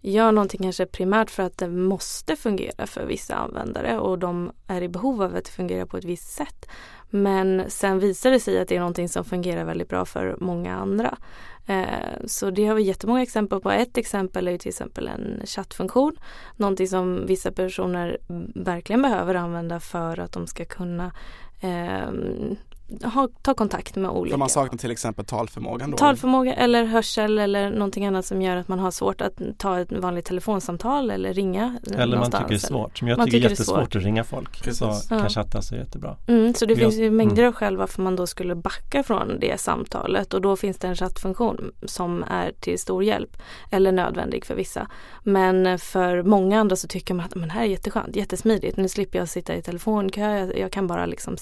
gör 0.00 0.32
någonting 0.32 0.60
kanske 0.62 0.86
primärt 0.86 1.30
för 1.30 1.42
att 1.42 1.58
det 1.58 1.68
måste 1.68 2.36
fungera 2.36 2.86
för 2.86 3.06
vissa 3.06 3.34
användare 3.34 3.98
och 3.98 4.18
de 4.18 4.52
är 4.66 4.82
i 4.82 4.88
behov 4.88 5.22
av 5.22 5.36
att 5.36 5.44
det 5.44 5.50
fungerar 5.50 5.86
på 5.86 5.96
ett 5.96 6.04
visst 6.04 6.32
sätt. 6.32 6.66
Men 7.10 7.64
sen 7.68 7.98
visar 7.98 8.30
det 8.30 8.40
sig 8.40 8.60
att 8.60 8.68
det 8.68 8.76
är 8.76 8.80
någonting 8.80 9.08
som 9.08 9.24
fungerar 9.24 9.64
väldigt 9.64 9.88
bra 9.88 10.04
för 10.04 10.36
många 10.40 10.76
andra. 10.76 11.18
Eh, 11.66 12.26
så 12.26 12.50
det 12.50 12.66
har 12.66 12.74
vi 12.74 12.82
jättemånga 12.82 13.22
exempel 13.22 13.60
på. 13.60 13.70
Ett 13.70 13.98
exempel 13.98 14.48
är 14.48 14.52
ju 14.52 14.58
till 14.58 14.68
exempel 14.68 15.08
en 15.08 15.42
chattfunktion. 15.46 16.16
Någonting 16.56 16.88
som 16.88 17.26
vissa 17.26 17.52
personer 17.52 18.18
verkligen 18.54 19.02
behöver 19.02 19.34
använda 19.34 19.80
för 19.80 20.20
att 20.20 20.32
de 20.32 20.46
ska 20.46 20.64
kunna 20.64 21.12
ehm, 21.60 22.56
ha, 23.04 23.28
ta 23.42 23.54
kontakt 23.54 23.96
med 23.96 24.10
olika. 24.10 24.32
För 24.32 24.38
man 24.38 24.48
saknar 24.48 24.78
till 24.78 24.90
exempel 24.90 25.24
talförmågan 25.24 25.90
då? 25.90 25.96
Talförmåga 25.96 26.54
eller 26.54 26.84
hörsel 26.84 27.38
eller 27.38 27.70
någonting 27.70 28.06
annat 28.06 28.26
som 28.26 28.42
gör 28.42 28.56
att 28.56 28.68
man 28.68 28.78
har 28.78 28.90
svårt 28.90 29.20
att 29.20 29.32
ta 29.58 29.80
ett 29.80 29.92
vanligt 29.92 30.24
telefonsamtal 30.24 31.10
eller 31.10 31.34
ringa 31.34 31.78
Eller 31.96 32.18
man 32.18 32.30
tycker 32.30 32.48
det 32.48 32.54
är 32.54 32.58
svårt. 32.58 32.98
Som 32.98 33.08
jag 33.08 33.18
tycker, 33.18 33.24
tycker 33.30 33.40
det 33.40 33.46
är 33.46 33.50
jättesvårt 33.50 33.96
att 33.96 34.02
ringa 34.02 34.24
folk. 34.24 34.62
Precis. 34.62 34.78
Så 34.78 35.14
ja. 35.14 35.18
kan 35.18 35.28
chattas 35.28 35.72
är 35.72 35.76
jättebra. 35.76 36.16
Mm, 36.26 36.54
så 36.54 36.66
det 36.66 36.72
jag, 36.72 36.78
finns 36.78 36.94
ju 36.94 37.10
mängder 37.10 37.42
mm. 37.42 37.48
av 37.48 37.54
skäl 37.54 37.76
varför 37.76 38.02
man 38.02 38.16
då 38.16 38.26
skulle 38.26 38.54
backa 38.54 39.02
från 39.02 39.40
det 39.40 39.60
samtalet 39.60 40.34
och 40.34 40.40
då 40.40 40.56
finns 40.56 40.78
det 40.78 40.88
en 40.88 40.96
chattfunktion 40.96 41.72
som 41.86 42.24
är 42.30 42.52
till 42.60 42.78
stor 42.78 43.04
hjälp 43.04 43.36
eller 43.70 43.92
nödvändig 43.92 44.44
för 44.44 44.54
vissa. 44.54 44.88
Men 45.22 45.78
för 45.78 46.22
många 46.22 46.60
andra 46.60 46.76
så 46.76 46.88
tycker 46.88 47.14
man 47.14 47.26
att 47.26 47.34
men 47.34 47.50
här 47.50 47.62
är 47.62 47.66
jätteskönt, 47.66 48.16
jättesmidigt. 48.16 48.76
Nu 48.76 48.88
slipper 48.88 49.18
jag 49.18 49.28
sitta 49.28 49.56
i 49.56 49.62
telefonkö, 49.62 50.38
jag, 50.38 50.58
jag 50.58 50.72
kan 50.72 50.86
bara 50.86 51.06
liksom 51.06 51.36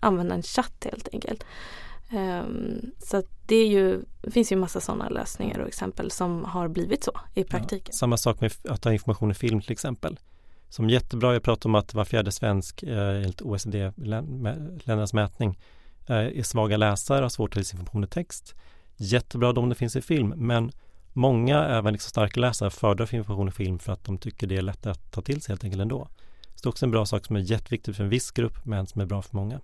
använda 0.00 0.34
en 0.34 0.42
chatt 0.42 0.73
helt 0.84 1.08
enkelt. 1.12 1.44
Um, 2.12 2.92
så 2.98 3.22
det 3.46 3.66
ju, 3.66 4.04
det 4.22 4.30
finns 4.30 4.52
ju 4.52 4.56
massa 4.56 4.80
sådana 4.80 5.08
lösningar 5.08 5.58
och 5.58 5.68
exempel 5.68 6.10
som 6.10 6.44
har 6.44 6.68
blivit 6.68 7.04
så 7.04 7.12
i 7.34 7.44
praktiken. 7.44 7.86
Ja, 7.86 7.92
samma 7.92 8.16
sak 8.16 8.40
med 8.40 8.52
att 8.68 8.82
ta 8.82 8.92
information 8.92 9.30
i 9.30 9.34
film 9.34 9.60
till 9.60 9.72
exempel. 9.72 10.18
Som 10.68 10.90
jättebra, 10.90 11.32
jag 11.32 11.42
pratar 11.42 11.68
om 11.68 11.74
att 11.74 11.94
var 11.94 12.04
fjärde 12.04 12.32
svensk 12.32 12.82
eh, 12.82 13.16
enligt 13.16 13.42
OECD-ländernas 13.42 15.12
mätning 15.12 15.58
eh, 16.06 16.16
är 16.16 16.42
svaga 16.42 16.76
läsare, 16.76 17.22
har 17.22 17.28
svårt 17.28 17.50
att 17.50 17.56
läsa 17.56 17.74
information 17.74 18.04
i 18.04 18.06
text. 18.06 18.54
Jättebra 18.96 19.50
om 19.50 19.68
det 19.68 19.74
finns 19.74 19.96
i 19.96 20.02
film, 20.02 20.28
men 20.36 20.72
många, 21.12 21.64
även 21.64 21.92
liksom 21.92 22.08
starka 22.08 22.40
läsare, 22.40 22.70
föredrar 22.70 23.14
information 23.14 23.48
i 23.48 23.52
film 23.52 23.78
för 23.78 23.92
att 23.92 24.04
de 24.04 24.18
tycker 24.18 24.46
det 24.46 24.56
är 24.56 24.62
lättare 24.62 24.90
att 24.90 25.12
ta 25.12 25.22
till 25.22 25.42
sig 25.42 25.52
helt 25.52 25.64
enkelt 25.64 25.82
ändå. 25.82 26.08
Så 26.54 26.62
det 26.62 26.66
är 26.66 26.70
också 26.70 26.86
en 26.86 26.90
bra 26.90 27.06
sak 27.06 27.26
som 27.26 27.36
är 27.36 27.40
jätteviktig 27.40 27.96
för 27.96 28.04
en 28.04 28.10
viss 28.10 28.30
grupp, 28.30 28.64
men 28.64 28.86
som 28.86 29.00
är 29.00 29.06
bra 29.06 29.22
för 29.22 29.36
många. 29.36 29.60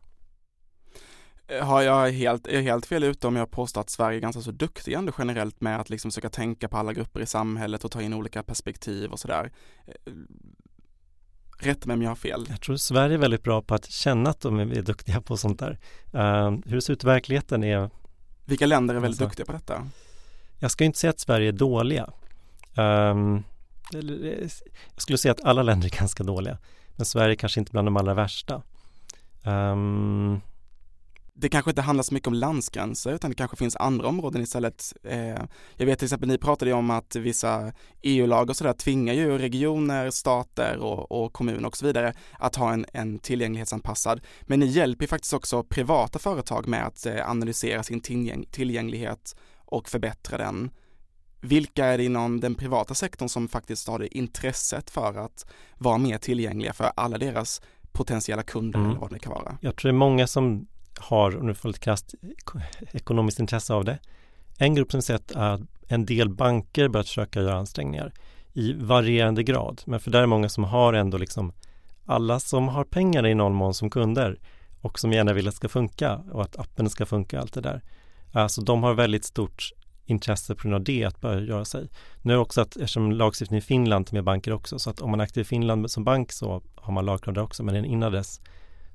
Har 1.62 1.82
jag 1.82 2.12
helt, 2.12 2.46
är 2.46 2.60
helt 2.60 2.86
fel 2.86 3.04
ute 3.04 3.26
om 3.26 3.36
jag 3.36 3.50
påstår 3.50 3.80
att 3.80 3.90
Sverige 3.90 4.18
är 4.18 4.20
ganska 4.20 4.42
så 4.42 4.50
duktiga 4.50 4.98
ändå 4.98 5.12
generellt 5.18 5.60
med 5.60 5.80
att 5.80 5.90
liksom 5.90 6.10
försöka 6.10 6.30
tänka 6.30 6.68
på 6.68 6.76
alla 6.76 6.92
grupper 6.92 7.20
i 7.20 7.26
samhället 7.26 7.84
och 7.84 7.90
ta 7.90 8.02
in 8.02 8.14
olika 8.14 8.42
perspektiv 8.42 9.10
och 9.10 9.18
sådär. 9.18 9.50
Eh, 9.86 10.12
rätt 11.58 11.86
mig 11.86 11.94
om 11.94 12.02
jag 12.02 12.10
har 12.10 12.16
fel. 12.16 12.46
Jag 12.48 12.60
tror 12.60 12.76
Sverige 12.76 13.14
är 13.14 13.18
väldigt 13.18 13.42
bra 13.42 13.62
på 13.62 13.74
att 13.74 13.90
känna 13.90 14.30
att 14.30 14.40
de 14.40 14.60
är 14.60 14.82
duktiga 14.82 15.20
på 15.20 15.36
sånt 15.36 15.58
där. 15.58 15.78
Uh, 16.14 16.58
hur 16.66 16.74
det 16.74 16.82
ser 16.82 16.92
ut 16.92 17.04
i 17.04 17.06
verkligheten 17.06 17.64
är 17.64 17.90
Vilka 18.44 18.66
länder 18.66 18.94
är 18.94 19.00
väldigt 19.00 19.22
alltså, 19.22 19.24
duktiga 19.24 19.46
på 19.46 19.52
detta? 19.52 19.88
Jag 20.58 20.70
ska 20.70 20.84
inte 20.84 20.98
säga 20.98 21.10
att 21.10 21.20
Sverige 21.20 21.48
är 21.48 21.52
dåliga. 21.52 22.10
Um, 22.76 23.44
jag 23.92 24.50
skulle 24.96 25.18
säga 25.18 25.32
att 25.32 25.44
alla 25.44 25.62
länder 25.62 25.88
är 25.88 25.90
ganska 25.98 26.22
dåliga. 26.22 26.58
Men 26.96 27.06
Sverige 27.06 27.32
är 27.32 27.36
kanske 27.36 27.60
inte 27.60 27.72
bland 27.72 27.86
de 27.86 27.96
allra 27.96 28.14
värsta. 28.14 28.62
Um, 29.44 30.40
det 31.40 31.48
kanske 31.48 31.70
inte 31.70 31.82
handlar 31.82 32.02
så 32.02 32.14
mycket 32.14 32.26
om 32.26 32.34
landsgränser 32.34 33.12
utan 33.12 33.30
det 33.30 33.36
kanske 33.36 33.56
finns 33.56 33.76
andra 33.76 34.08
områden 34.08 34.42
istället. 34.42 34.92
Eh, 35.02 35.42
jag 35.76 35.86
vet 35.86 35.98
till 35.98 36.06
exempel, 36.06 36.28
ni 36.28 36.38
pratade 36.38 36.70
ju 36.70 36.76
om 36.76 36.90
att 36.90 37.16
vissa 37.16 37.72
EU-lag 38.02 38.50
och 38.50 38.56
sådär 38.56 38.72
tvingar 38.72 39.14
ju 39.14 39.38
regioner, 39.38 40.10
stater 40.10 40.76
och, 40.78 41.12
och 41.12 41.32
kommuner 41.32 41.66
och 41.66 41.76
så 41.76 41.86
vidare 41.86 42.14
att 42.38 42.56
ha 42.56 42.72
en, 42.72 42.86
en 42.92 43.18
tillgänglighetsanpassad. 43.18 44.20
Men 44.42 44.60
ni 44.60 44.66
hjälper 44.66 45.04
ju 45.04 45.08
faktiskt 45.08 45.34
också 45.34 45.62
privata 45.62 46.18
företag 46.18 46.68
med 46.68 46.86
att 46.86 47.06
eh, 47.06 47.30
analysera 47.30 47.82
sin 47.82 48.00
tillgäng 48.00 48.44
tillgänglighet 48.50 49.36
och 49.56 49.88
förbättra 49.88 50.38
den. 50.38 50.70
Vilka 51.40 51.86
är 51.86 51.98
det 51.98 52.04
inom 52.04 52.40
den 52.40 52.54
privata 52.54 52.94
sektorn 52.94 53.28
som 53.28 53.48
faktiskt 53.48 53.88
har 53.88 53.98
det 53.98 54.16
intresset 54.18 54.90
för 54.90 55.18
att 55.18 55.46
vara 55.78 55.98
mer 55.98 56.18
tillgängliga 56.18 56.72
för 56.72 56.92
alla 56.96 57.18
deras 57.18 57.62
potentiella 57.92 58.42
kunder 58.42 58.78
mm. 58.78 58.90
eller 58.90 59.00
vad 59.00 59.10
det 59.10 59.18
kan 59.18 59.32
vara? 59.32 59.58
Jag 59.60 59.76
tror 59.76 59.92
det 59.92 59.96
är 59.96 59.98
många 59.98 60.26
som 60.26 60.66
har, 61.00 61.36
om 61.36 61.46
du 61.46 61.54
får 61.54 61.68
lite 61.68 61.80
krasst, 61.80 62.14
ekonomiskt 62.92 63.38
intresse 63.38 63.74
av 63.74 63.84
det. 63.84 63.98
En 64.58 64.74
grupp 64.74 64.92
som 64.92 65.02
sett 65.02 65.30
är 65.30 65.50
att 65.50 65.60
en 65.88 66.06
del 66.06 66.28
banker 66.28 66.88
börjat 66.88 67.06
försöka 67.06 67.40
göra 67.40 67.54
ansträngningar 67.54 68.12
i 68.52 68.72
varierande 68.72 69.42
grad. 69.42 69.82
Men 69.86 70.00
för 70.00 70.10
där 70.10 70.22
är 70.22 70.26
många 70.26 70.48
som 70.48 70.64
har 70.64 70.92
ändå 70.92 71.18
liksom 71.18 71.52
alla 72.06 72.40
som 72.40 72.68
har 72.68 72.84
pengar 72.84 73.26
i 73.26 73.34
någon 73.34 73.54
mån 73.54 73.74
som 73.74 73.90
kunder 73.90 74.38
och 74.80 74.98
som 74.98 75.12
gärna 75.12 75.32
vill 75.32 75.48
att 75.48 75.54
det 75.54 75.56
ska 75.56 75.68
funka 75.68 76.16
och 76.32 76.42
att 76.42 76.58
appen 76.58 76.90
ska 76.90 77.06
funka 77.06 77.40
allt 77.40 77.52
det 77.52 77.60
där. 77.60 77.82
Alltså 78.32 78.60
de 78.60 78.82
har 78.82 78.94
väldigt 78.94 79.24
stort 79.24 79.72
intresse 80.06 80.54
på 80.54 80.62
grund 80.62 80.74
av 80.74 80.84
det 80.84 81.04
att 81.04 81.20
börja 81.20 81.40
göra 81.40 81.64
sig. 81.64 81.88
Nu 82.22 82.32
är 82.32 82.36
det 82.36 82.42
också 82.42 82.60
att 82.60 82.76
eftersom 82.76 83.12
lagstiftningen 83.12 83.58
i 83.58 83.66
Finland 83.66 84.12
med 84.12 84.24
banker 84.24 84.52
också 84.52 84.78
så 84.78 84.90
att 84.90 85.00
om 85.00 85.10
man 85.10 85.20
är 85.20 85.24
aktiv 85.24 85.40
i 85.40 85.44
Finland 85.44 85.90
som 85.90 86.04
bank 86.04 86.32
så 86.32 86.62
har 86.74 86.92
man 86.92 87.06
lagkrav 87.06 87.34
där 87.34 87.42
också 87.42 87.62
men 87.62 87.84
innan 87.84 88.12
dess 88.12 88.40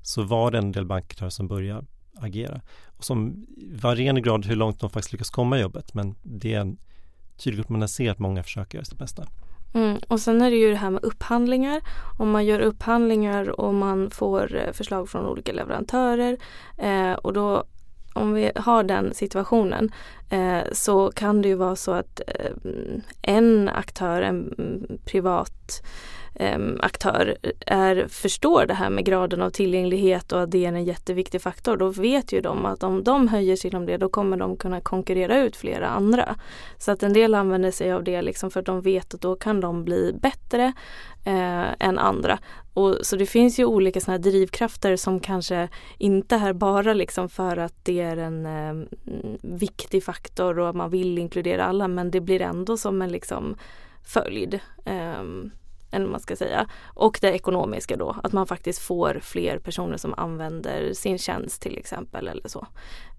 så 0.02 0.22
var 0.22 0.50
det 0.50 0.58
en 0.58 0.72
del 0.72 0.86
banker 0.86 1.28
som 1.28 1.48
började 1.48 1.86
agera. 2.20 2.60
Och 2.96 3.04
som 3.04 3.46
varierande 3.82 4.20
grad 4.20 4.46
hur 4.46 4.56
långt 4.56 4.80
de 4.80 4.90
faktiskt 4.90 5.12
lyckas 5.12 5.30
komma 5.30 5.58
i 5.58 5.60
jobbet 5.60 5.94
men 5.94 6.14
det 6.22 6.54
är 6.54 6.60
en 6.60 6.78
tydligt 7.36 7.64
att 7.64 7.70
man 7.70 7.88
ser 7.88 8.10
att 8.10 8.18
många 8.18 8.42
försöker 8.42 8.78
göra 8.78 8.84
sitt 8.84 8.98
bästa. 8.98 9.26
Mm. 9.74 9.98
Och 10.08 10.20
sen 10.20 10.42
är 10.42 10.50
det 10.50 10.56
ju 10.56 10.70
det 10.70 10.76
här 10.76 10.90
med 10.90 11.04
upphandlingar. 11.04 11.80
Om 12.18 12.30
man 12.30 12.46
gör 12.46 12.60
upphandlingar 12.60 13.60
och 13.60 13.74
man 13.74 14.10
får 14.10 14.56
eh, 14.56 14.72
förslag 14.72 15.08
från 15.08 15.26
olika 15.26 15.52
leverantörer 15.52 16.36
eh, 16.78 17.12
och 17.12 17.32
då 17.32 17.64
om 18.16 18.32
vi 18.32 18.50
har 18.56 18.82
den 18.82 19.14
situationen 19.14 19.90
eh, 20.30 20.62
så 20.72 21.10
kan 21.10 21.42
det 21.42 21.48
ju 21.48 21.54
vara 21.54 21.76
så 21.76 21.92
att 21.92 22.20
eh, 22.26 22.50
en 23.22 23.68
aktör, 23.68 24.22
en 24.22 24.54
privat 25.04 25.82
Ehm, 26.38 26.78
aktör 26.82 27.36
är, 27.66 28.06
förstår 28.08 28.66
det 28.66 28.74
här 28.74 28.90
med 28.90 29.04
graden 29.04 29.42
av 29.42 29.50
tillgänglighet 29.50 30.32
och 30.32 30.42
att 30.42 30.50
det 30.50 30.64
är 30.64 30.68
en 30.68 30.84
jätteviktig 30.84 31.42
faktor, 31.42 31.76
då 31.76 31.88
vet 31.88 32.32
ju 32.32 32.40
de 32.40 32.66
att 32.66 32.82
om 32.82 33.04
de 33.04 33.28
höjer 33.28 33.56
sig 33.56 33.70
inom 33.70 33.86
det 33.86 33.96
då 33.96 34.08
kommer 34.08 34.36
de 34.36 34.56
kunna 34.56 34.80
konkurrera 34.80 35.38
ut 35.38 35.56
flera 35.56 35.88
andra. 35.88 36.36
Så 36.78 36.92
att 36.92 37.02
en 37.02 37.12
del 37.12 37.34
använder 37.34 37.70
sig 37.70 37.92
av 37.92 38.04
det 38.04 38.22
liksom 38.22 38.50
för 38.50 38.60
att 38.60 38.66
de 38.66 38.80
vet 38.80 39.14
att 39.14 39.20
då 39.20 39.36
kan 39.36 39.60
de 39.60 39.84
bli 39.84 40.12
bättre 40.22 40.72
eh, 41.24 41.86
än 41.86 41.98
andra. 41.98 42.38
Och, 42.74 42.96
så 43.02 43.16
det 43.16 43.26
finns 43.26 43.58
ju 43.58 43.64
olika 43.64 44.00
såna 44.00 44.18
drivkrafter 44.18 44.96
som 44.96 45.20
kanske 45.20 45.68
inte 45.98 46.36
är 46.36 46.52
bara 46.52 46.94
liksom 46.94 47.28
för 47.28 47.56
att 47.56 47.84
det 47.84 48.00
är 48.00 48.16
en 48.16 48.46
eh, 48.46 48.88
viktig 49.42 50.04
faktor 50.04 50.58
och 50.58 50.74
man 50.74 50.90
vill 50.90 51.18
inkludera 51.18 51.64
alla 51.64 51.88
men 51.88 52.10
det 52.10 52.20
blir 52.20 52.42
ändå 52.42 52.76
som 52.76 53.02
en 53.02 53.12
liksom 53.12 53.56
följd. 54.04 54.60
Eh, 54.84 55.22
än 55.90 56.10
man 56.10 56.20
ska 56.20 56.36
säga. 56.36 56.66
Och 56.84 57.18
det 57.20 57.32
ekonomiska 57.32 57.96
då, 57.96 58.16
att 58.22 58.32
man 58.32 58.46
faktiskt 58.46 58.78
får 58.78 59.20
fler 59.22 59.58
personer 59.58 59.96
som 59.96 60.14
använder 60.14 60.92
sin 60.92 61.18
tjänst 61.18 61.62
till 61.62 61.78
exempel 61.78 62.28
eller 62.28 62.48
så. 62.48 62.66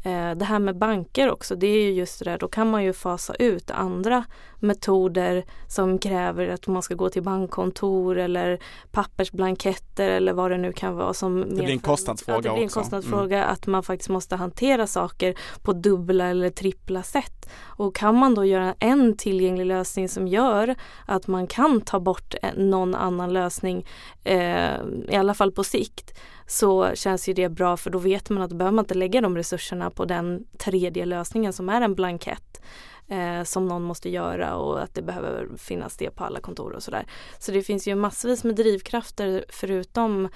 Eh, 0.05 0.31
det 0.31 0.45
här 0.45 0.59
med 0.59 0.77
banker 0.77 1.31
också, 1.31 1.55
det 1.55 1.67
är 1.67 1.81
ju 1.81 1.91
just 1.91 2.19
det 2.19 2.25
där, 2.25 2.38
då 2.38 2.47
kan 2.47 2.69
man 2.69 2.83
ju 2.83 2.93
fasa 2.93 3.33
ut 3.33 3.71
andra 3.71 4.25
metoder 4.60 5.46
som 5.68 6.00
kräver 6.00 6.48
att 6.48 6.68
man 6.68 6.82
ska 6.82 6.96
gå 6.96 7.10
till 7.10 7.24
bankkontor 7.24 8.18
eller 8.18 8.60
pappersblanketter 8.92 10.10
eller 10.10 10.34
vad 10.34 10.52
det 10.52 10.58
nu 10.58 10.74
kan 10.74 10.96
vara. 10.96 11.14
Som 11.14 11.40
det 11.40 11.64
blir 11.64 11.70
en 11.70 11.80
kostnadsfråga 11.80 12.38
också. 12.38 12.50
Det 12.50 12.54
blir 12.54 12.64
en 12.64 12.70
kostnadsfråga 12.70 13.38
mm. 13.38 13.54
att 13.54 13.68
man 13.68 13.84
faktiskt 13.84 14.10
måste 14.10 14.36
hantera 14.36 14.88
saker 14.88 15.36
på 15.62 15.74
dubbla 15.74 16.26
eller 16.26 16.50
trippla 16.50 17.04
sätt. 17.04 17.50
Och 17.64 17.96
kan 17.96 18.16
man 18.16 18.36
då 18.36 18.46
göra 18.46 18.76
en 18.80 19.18
tillgänglig 19.18 19.66
lösning 19.66 20.10
som 20.10 20.28
gör 20.28 20.76
att 21.06 21.28
man 21.28 21.48
kan 21.48 21.82
ta 21.82 22.00
bort 22.00 22.36
någon 22.58 22.96
annan 22.96 23.34
lösning, 23.34 23.86
eh, 24.24 24.76
i 25.10 25.16
alla 25.16 25.34
fall 25.34 25.52
på 25.52 25.64
sikt, 25.64 26.20
så 26.48 26.96
känns 26.96 27.30
ju 27.30 27.34
det 27.34 27.50
bra 27.50 27.78
för 27.78 27.90
då 27.90 28.00
vet 28.00 28.30
man 28.30 28.44
att 28.44 28.50
då 28.50 28.56
behöver 28.56 28.76
man 28.76 28.84
inte 28.84 28.94
lägga 28.94 29.22
de 29.22 29.38
resurserna 29.38 29.90
på 29.90 30.06
den 30.06 30.46
tredje 30.58 31.06
lösningen 31.06 31.54
som 31.54 31.70
är 31.70 31.82
en 31.82 31.96
blankett 31.96 32.62
eh, 33.08 33.44
som 33.44 33.68
någon 33.68 33.84
måste 33.84 34.10
göra 34.10 34.56
och 34.56 34.84
att 34.84 34.94
det 34.94 35.02
behöver 35.02 35.48
finnas 35.58 35.98
det 35.98 36.10
på 36.10 36.24
alla 36.24 36.40
kontor 36.40 36.72
och 36.72 36.84
sådär. 36.84 37.06
Så 37.40 37.52
det 37.52 37.62
finns 37.62 37.88
ju 37.88 37.96
massvis 37.96 38.44
med 38.44 38.56
drivkrafter 38.56 39.46
förutom 39.50 40.30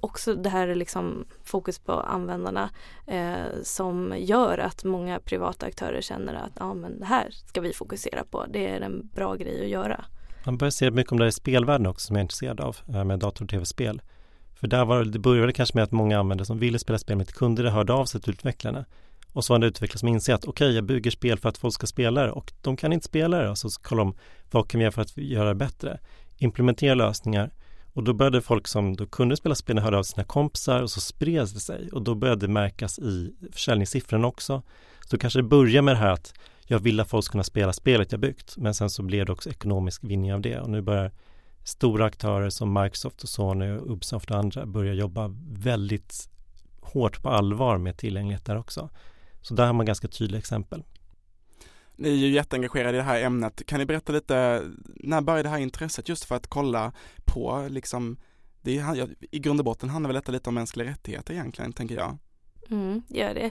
också 0.00 0.34
det 0.34 0.48
här 0.48 0.74
liksom 0.74 1.24
fokus 1.44 1.78
på 1.78 1.92
användarna 1.92 2.70
eh, 3.06 3.62
som 3.62 4.14
gör 4.18 4.58
att 4.58 4.84
många 4.84 5.18
privata 5.18 5.66
aktörer 5.66 6.00
känner 6.00 6.34
att 6.34 6.52
ja 6.58 6.74
men 6.74 7.00
det 7.00 7.06
här 7.06 7.30
ska 7.30 7.60
vi 7.60 7.72
fokusera 7.72 8.24
på. 8.24 8.46
Det 8.46 8.68
är 8.68 8.80
en 8.80 9.10
bra 9.14 9.34
grej 9.34 9.64
att 9.64 9.70
göra. 9.70 10.04
Man 10.46 10.56
börjar 10.56 10.70
se 10.70 10.90
mycket 10.90 11.12
om 11.12 11.18
det 11.18 11.24
här 11.24 11.28
i 11.28 11.32
spelvärlden 11.32 11.86
också 11.86 12.06
som 12.06 12.16
jag 12.16 12.20
är 12.20 12.24
intresserad 12.24 12.60
av 12.60 12.76
eh, 12.88 13.04
med 13.04 13.18
dator 13.18 13.44
och 13.44 13.50
tv-spel. 13.50 14.02
För 14.54 14.66
där 14.66 14.84
var 14.84 15.04
det 15.04 15.18
började 15.18 15.52
kanske 15.52 15.76
med 15.76 15.84
att 15.84 15.92
många 15.92 16.18
användare 16.18 16.46
som 16.46 16.58
ville 16.58 16.78
spela 16.78 16.98
spel 16.98 17.16
med 17.16 17.28
kunder 17.28 17.64
hörde 17.64 17.92
av 17.92 18.04
sig 18.04 18.20
till 18.20 18.32
utvecklarna. 18.32 18.84
Och 19.32 19.44
så 19.44 19.52
var 19.52 19.58
det 19.58 19.66
utvecklare 19.66 19.98
som 19.98 20.08
inser 20.08 20.34
att 20.34 20.44
okej, 20.44 20.66
okay, 20.66 20.74
jag 20.74 20.84
bygger 20.84 21.10
spel 21.10 21.38
för 21.38 21.48
att 21.48 21.58
folk 21.58 21.74
ska 21.74 21.86
spela 21.86 22.26
det 22.26 22.32
och 22.32 22.52
de 22.60 22.76
kan 22.76 22.92
inte 22.92 23.06
spela 23.06 23.38
det. 23.38 23.50
Och 23.50 23.58
så 23.58 23.68
kollar 23.82 24.04
de 24.04 24.14
vad 24.50 24.68
kan 24.68 24.78
vi 24.78 24.84
göra 24.84 24.92
för 24.92 25.02
att 25.02 25.16
göra 25.16 25.48
det 25.48 25.54
bättre? 25.54 25.98
Implementera 26.38 26.94
lösningar. 26.94 27.50
Och 27.92 28.04
då 28.04 28.14
började 28.14 28.42
folk 28.42 28.68
som 28.68 28.96
då 28.96 29.06
kunde 29.06 29.36
spela 29.36 29.54
spel 29.54 29.78
höra 29.78 29.98
av 29.98 30.02
sina 30.02 30.24
kompisar 30.24 30.82
och 30.82 30.90
så 30.90 31.00
spreds 31.00 31.52
det 31.52 31.60
sig. 31.60 31.88
Och 31.92 32.02
då 32.02 32.14
började 32.14 32.46
det 32.46 32.52
märkas 32.52 32.98
i 32.98 33.34
försäljningssiffrorna 33.52 34.26
också. 34.26 34.62
Så 35.10 35.18
kanske 35.18 35.38
det 35.38 35.42
börjar 35.42 35.82
med 35.82 35.94
det 35.94 35.98
här 35.98 36.12
att 36.12 36.34
jag 36.66 36.78
vill 36.78 37.00
att 37.00 37.08
folk 37.08 37.24
ska 37.24 37.32
kunna 37.32 37.44
spela 37.44 37.72
spelet 37.72 38.12
jag 38.12 38.20
byggt. 38.20 38.56
Men 38.56 38.74
sen 38.74 38.90
så 38.90 39.02
blir 39.02 39.24
det 39.24 39.32
också 39.32 39.50
ekonomisk 39.50 40.04
vinning 40.04 40.34
av 40.34 40.40
det. 40.40 40.60
Och 40.60 40.70
nu 40.70 40.82
börjar 40.82 41.12
stora 41.64 42.04
aktörer 42.04 42.50
som 42.50 42.72
Microsoft 42.72 43.22
och 43.22 43.28
Sony 43.28 43.70
och 43.70 43.92
Ubisoft 43.92 44.30
och 44.30 44.36
andra 44.36 44.66
börjar 44.66 44.94
jobba 44.94 45.34
väldigt 45.52 46.28
hårt 46.80 47.22
på 47.22 47.28
allvar 47.28 47.78
med 47.78 47.96
tillgänglighet 47.96 48.44
där 48.44 48.58
också. 48.58 48.90
Så 49.42 49.54
där 49.54 49.66
har 49.66 49.72
man 49.72 49.86
ganska 49.86 50.08
tydliga 50.08 50.38
exempel. 50.38 50.84
Ni 51.96 52.08
är 52.08 52.14
ju 52.14 52.28
jätteengagerade 52.28 52.96
i 52.96 53.00
det 53.00 53.02
här 53.02 53.20
ämnet. 53.20 53.66
Kan 53.66 53.78
ni 53.78 53.86
berätta 53.86 54.12
lite, 54.12 54.62
när 54.86 55.20
började 55.20 55.42
det 55.42 55.48
här 55.48 55.58
intresset 55.58 56.08
just 56.08 56.24
för 56.24 56.34
att 56.34 56.46
kolla 56.46 56.92
på 57.24 57.66
liksom, 57.70 58.16
det 58.62 58.78
är, 58.78 59.14
i 59.30 59.38
grund 59.38 59.60
och 59.60 59.64
botten 59.64 59.90
handlar 59.90 60.08
väl 60.08 60.14
detta 60.14 60.32
lite 60.32 60.50
om 60.50 60.54
mänskliga 60.54 60.90
rättigheter 60.90 61.34
egentligen, 61.34 61.72
tänker 61.72 61.94
jag. 61.94 62.18
Mm, 62.70 63.02
gör 63.08 63.34
det. 63.34 63.50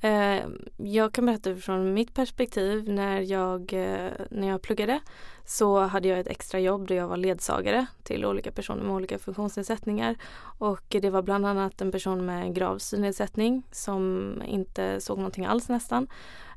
Eh, 0.00 0.46
jag 0.76 1.12
kan 1.12 1.26
berätta 1.26 1.54
från 1.54 1.94
mitt 1.94 2.14
perspektiv. 2.14 2.88
När 2.88 3.20
jag, 3.20 3.72
eh, 3.72 4.10
när 4.30 4.48
jag 4.48 4.62
pluggade 4.62 5.00
så 5.44 5.80
hade 5.80 6.08
jag 6.08 6.18
ett 6.18 6.26
extra 6.26 6.60
jobb 6.60 6.88
där 6.88 6.94
jag 6.94 7.08
var 7.08 7.16
ledsagare 7.16 7.86
till 8.02 8.24
olika 8.24 8.52
personer 8.52 8.82
med 8.82 8.94
olika 8.94 9.18
funktionsnedsättningar. 9.18 10.16
Och 10.58 10.84
det 10.88 11.10
var 11.10 11.22
bland 11.22 11.46
annat 11.46 11.80
en 11.80 11.92
person 11.92 12.26
med 12.26 12.54
grav 12.54 12.78
synnedsättning 12.78 13.62
som 13.72 14.32
inte 14.46 15.00
såg 15.00 15.18
någonting 15.18 15.46
alls 15.46 15.68
nästan. 15.68 16.08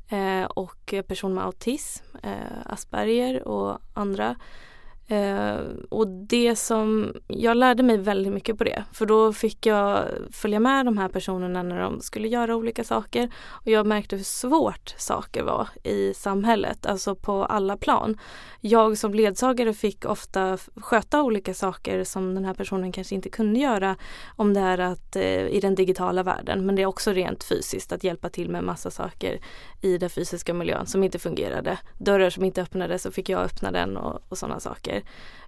Eh, 0.08 0.44
och 0.44 0.94
person 1.06 1.34
med 1.34 1.44
autism, 1.44 2.04
eh, 2.22 2.66
Asperger 2.66 3.48
och 3.48 3.78
andra 3.94 4.36
Eh, 5.12 5.60
och 5.88 6.06
det 6.08 6.56
som, 6.56 7.14
jag 7.26 7.56
lärde 7.56 7.82
mig 7.82 7.96
väldigt 7.98 8.32
mycket 8.32 8.58
på 8.58 8.64
det 8.64 8.84
för 8.92 9.06
då 9.06 9.32
fick 9.32 9.66
jag 9.66 10.04
följa 10.30 10.60
med 10.60 10.86
de 10.86 10.98
här 10.98 11.08
personerna 11.08 11.62
när 11.62 11.80
de 11.80 12.00
skulle 12.00 12.28
göra 12.28 12.56
olika 12.56 12.84
saker 12.84 13.30
och 13.48 13.66
jag 13.66 13.86
märkte 13.86 14.16
hur 14.16 14.24
svårt 14.24 14.94
saker 14.98 15.42
var 15.42 15.68
i 15.84 16.14
samhället, 16.14 16.86
alltså 16.86 17.14
på 17.14 17.44
alla 17.44 17.76
plan. 17.76 18.18
Jag 18.60 18.98
som 18.98 19.14
ledsagare 19.14 19.74
fick 19.74 20.04
ofta 20.04 20.58
sköta 20.76 21.22
olika 21.22 21.54
saker 21.54 22.04
som 22.04 22.34
den 22.34 22.44
här 22.44 22.54
personen 22.54 22.92
kanske 22.92 23.14
inte 23.14 23.30
kunde 23.30 23.60
göra 23.60 23.96
om 24.36 24.54
det 24.54 24.60
är 24.60 24.78
att 24.78 25.16
eh, 25.16 25.46
i 25.46 25.60
den 25.60 25.74
digitala 25.74 26.22
världen 26.22 26.66
men 26.66 26.76
det 26.76 26.82
är 26.82 26.86
också 26.86 27.12
rent 27.12 27.44
fysiskt 27.44 27.92
att 27.92 28.04
hjälpa 28.04 28.28
till 28.28 28.50
med 28.50 28.64
massa 28.64 28.90
saker 28.90 29.40
i 29.80 29.98
den 29.98 30.10
fysiska 30.10 30.54
miljön 30.54 30.86
som 30.86 31.04
inte 31.04 31.18
fungerade. 31.18 31.78
Dörrar 31.98 32.30
som 32.30 32.44
inte 32.44 32.62
öppnades 32.62 33.02
så 33.02 33.10
fick 33.10 33.28
jag 33.28 33.42
öppna 33.42 33.70
den 33.70 33.96
och, 33.96 34.22
och 34.28 34.38
sådana 34.38 34.60
saker. 34.60 35.01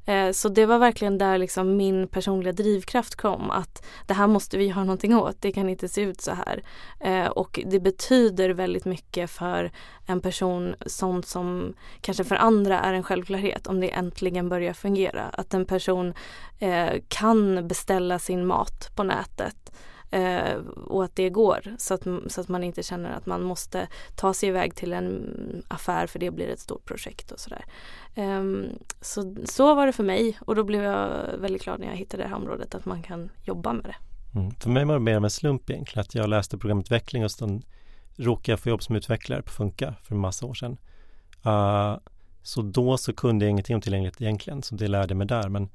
Eh, 0.06 0.30
så 0.30 0.48
det 0.48 0.66
var 0.66 0.78
verkligen 0.78 1.18
där 1.18 1.38
liksom 1.38 1.76
min 1.76 2.08
personliga 2.08 2.52
drivkraft 2.52 3.14
kom 3.14 3.50
att 3.50 3.86
det 4.06 4.14
här 4.14 4.26
måste 4.26 4.58
vi 4.58 4.64
göra 4.64 4.84
någonting 4.84 5.16
åt, 5.16 5.36
det 5.40 5.52
kan 5.52 5.68
inte 5.68 5.88
se 5.88 6.00
ut 6.00 6.20
så 6.20 6.32
här. 6.32 6.62
Eh, 7.00 7.26
och 7.26 7.60
det 7.66 7.80
betyder 7.80 8.50
väldigt 8.50 8.84
mycket 8.84 9.30
för 9.30 9.70
en 10.06 10.20
person 10.20 10.74
sånt 10.86 11.26
som 11.26 11.74
kanske 12.00 12.24
för 12.24 12.36
andra 12.36 12.80
är 12.80 12.92
en 12.92 13.02
självklarhet 13.02 13.66
om 13.66 13.80
det 13.80 13.90
äntligen 13.90 14.48
börjar 14.48 14.72
fungera. 14.72 15.22
Att 15.22 15.54
en 15.54 15.66
person 15.66 16.14
eh, 16.58 16.92
kan 17.08 17.68
beställa 17.68 18.18
sin 18.18 18.46
mat 18.46 18.90
på 18.94 19.02
nätet 19.02 19.72
Eh, 20.14 20.56
och 20.86 21.04
att 21.04 21.16
det 21.16 21.30
går 21.30 21.74
så 21.78 21.94
att, 21.94 22.06
så 22.26 22.40
att 22.40 22.48
man 22.48 22.64
inte 22.64 22.82
känner 22.82 23.10
att 23.10 23.26
man 23.26 23.42
måste 23.42 23.88
ta 24.14 24.34
sig 24.34 24.48
iväg 24.48 24.74
till 24.74 24.92
en 24.92 25.62
affär 25.68 26.06
för 26.06 26.18
det 26.18 26.30
blir 26.30 26.48
ett 26.48 26.60
stort 26.60 26.84
projekt 26.84 27.32
och 27.32 27.40
sådär. 27.40 27.64
Eh, 28.14 28.42
så, 29.00 29.36
så 29.44 29.74
var 29.74 29.86
det 29.86 29.92
för 29.92 30.04
mig 30.04 30.38
och 30.40 30.54
då 30.54 30.64
blev 30.64 30.82
jag 30.82 31.38
väldigt 31.38 31.64
glad 31.64 31.80
när 31.80 31.86
jag 31.86 31.96
hittade 31.96 32.22
det 32.22 32.28
här 32.28 32.36
området 32.36 32.74
att 32.74 32.84
man 32.84 33.02
kan 33.02 33.30
jobba 33.42 33.72
med 33.72 33.84
det. 33.84 33.96
Mm. 34.38 34.50
För 34.54 34.70
mig 34.70 34.84
var 34.84 34.94
det 34.94 35.00
mer 35.00 35.20
med 35.20 35.32
slump 35.32 35.70
egentligen 35.70 36.00
att 36.00 36.14
jag 36.14 36.28
läste 36.28 36.58
programutveckling 36.58 37.24
och 37.24 37.30
sen 37.30 37.62
råkade 38.16 38.52
jag 38.52 38.60
få 38.60 38.68
jobb 38.68 38.82
som 38.82 38.96
utvecklare 38.96 39.42
på 39.42 39.50
Funka 39.50 39.94
för 40.02 40.14
en 40.14 40.20
massa 40.20 40.46
år 40.46 40.54
sedan. 40.54 40.76
Uh, 41.46 41.98
så 42.42 42.62
då 42.62 42.96
så 42.96 43.12
kunde 43.12 43.44
jag 43.44 43.50
ingenting 43.50 43.74
om 43.74 43.82
tillgänglighet 43.82 44.20
egentligen 44.20 44.62
så 44.62 44.74
det 44.74 44.88
lärde 44.88 45.10
jag 45.10 45.18
mig 45.18 45.26
där 45.26 45.48
men 45.48 45.68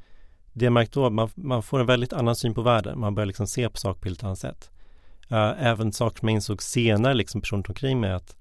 det 0.59 0.65
jag 0.65 0.73
märkt 0.73 0.93
då, 0.93 1.09
man, 1.09 1.29
man 1.35 1.63
får 1.63 1.79
en 1.79 1.85
väldigt 1.85 2.13
annan 2.13 2.35
syn 2.35 2.53
på 2.53 2.61
världen. 2.61 2.99
Man 2.99 3.15
börjar 3.15 3.27
liksom 3.27 3.47
se 3.47 3.69
på 3.69 3.77
saker 3.77 4.01
på 4.01 4.09
ett 4.09 4.23
annat 4.23 4.39
sätt. 4.39 4.71
Uh, 5.31 5.65
även 5.65 5.93
saker 5.93 6.19
som 6.19 6.29
jag 6.29 6.35
insåg 6.35 6.63
senare, 6.63 7.13
liksom 7.13 7.41
personer 7.41 7.63
omkring 7.67 7.99
mig, 7.99 8.11
att, 8.11 8.35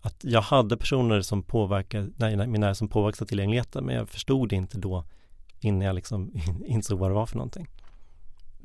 att 0.00 0.24
jag 0.24 0.40
hade 0.40 0.76
personer 0.76 1.20
som 1.20 1.42
påverkade, 1.42 2.10
nej, 2.16 2.46
min 2.46 2.60
nära 2.60 2.74
som 2.74 2.88
påverkade 2.88 3.28
tillgängligheten, 3.28 3.84
men 3.84 3.94
jag 3.94 4.08
förstod 4.08 4.48
det 4.48 4.56
inte 4.56 4.78
då 4.78 5.04
innan 5.60 5.80
jag 5.80 5.94
liksom 5.94 6.32
insåg 6.66 6.98
vad 6.98 7.10
det 7.10 7.14
var 7.14 7.26
för 7.26 7.36
någonting. 7.36 7.68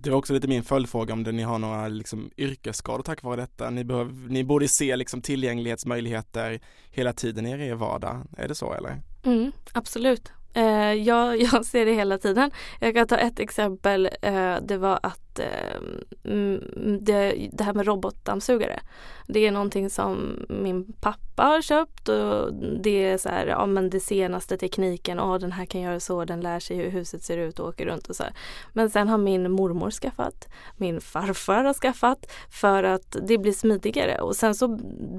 Det 0.01 0.09
var 0.09 0.17
också 0.17 0.33
lite 0.33 0.47
min 0.47 0.63
följdfråga 0.63 1.13
om 1.13 1.23
det, 1.23 1.31
ni 1.31 1.43
har 1.43 1.59
några 1.59 1.87
liksom, 1.87 2.31
yrkesskador 2.37 3.03
tack 3.03 3.23
vare 3.23 3.41
detta. 3.41 3.69
Ni, 3.69 3.83
behöv, 3.83 4.31
ni 4.31 4.43
borde 4.43 4.67
se 4.67 4.95
liksom, 4.95 5.21
tillgänglighetsmöjligheter 5.21 6.59
hela 6.91 7.13
tiden 7.13 7.45
i 7.45 7.51
er 7.51 7.75
vardag. 7.75 8.27
Är 8.37 8.47
det 8.47 8.55
så 8.55 8.73
eller? 8.73 9.01
Mm, 9.23 9.51
absolut. 9.73 10.31
Eh, 10.53 10.93
jag, 10.93 11.41
jag 11.41 11.65
ser 11.65 11.85
det 11.85 11.93
hela 11.93 12.17
tiden. 12.17 12.51
Jag 12.79 12.95
kan 12.95 13.07
ta 13.07 13.17
ett 13.17 13.39
exempel. 13.39 14.09
Eh, 14.21 14.55
det 14.61 14.77
var 14.77 14.99
att 15.03 15.28
det, 16.99 17.49
det 17.51 17.63
här 17.63 17.73
med 17.73 17.85
robotdammsugare. 17.85 18.79
Det 19.27 19.47
är 19.47 19.51
någonting 19.51 19.89
som 19.89 20.45
min 20.49 20.93
pappa 21.01 21.43
har 21.43 21.61
köpt 21.61 22.09
och 22.09 22.53
det 22.83 23.05
är 23.05 23.17
så 23.17 23.29
här, 23.29 23.47
ja 23.47 23.65
men 23.65 23.89
det 23.89 23.99
senaste 23.99 24.57
tekniken, 24.57 25.19
och 25.19 25.39
den 25.39 25.51
här 25.51 25.65
kan 25.65 25.81
göra 25.81 25.99
så, 25.99 26.25
den 26.25 26.41
lär 26.41 26.59
sig 26.59 26.77
hur 26.77 26.89
huset 26.89 27.23
ser 27.23 27.37
ut 27.37 27.59
och 27.59 27.67
åker 27.67 27.85
runt 27.85 28.07
och 28.07 28.15
så 28.15 28.23
här. 28.23 28.33
Men 28.73 28.89
sen 28.89 29.07
har 29.07 29.17
min 29.17 29.51
mormor 29.51 29.91
skaffat, 29.91 30.47
min 30.77 31.01
farfar 31.01 31.63
har 31.63 31.73
skaffat 31.73 32.31
för 32.51 32.83
att 32.83 33.17
det 33.27 33.37
blir 33.37 33.53
smidigare 33.53 34.21
och 34.21 34.35
sen 34.35 34.55
så 34.55 34.67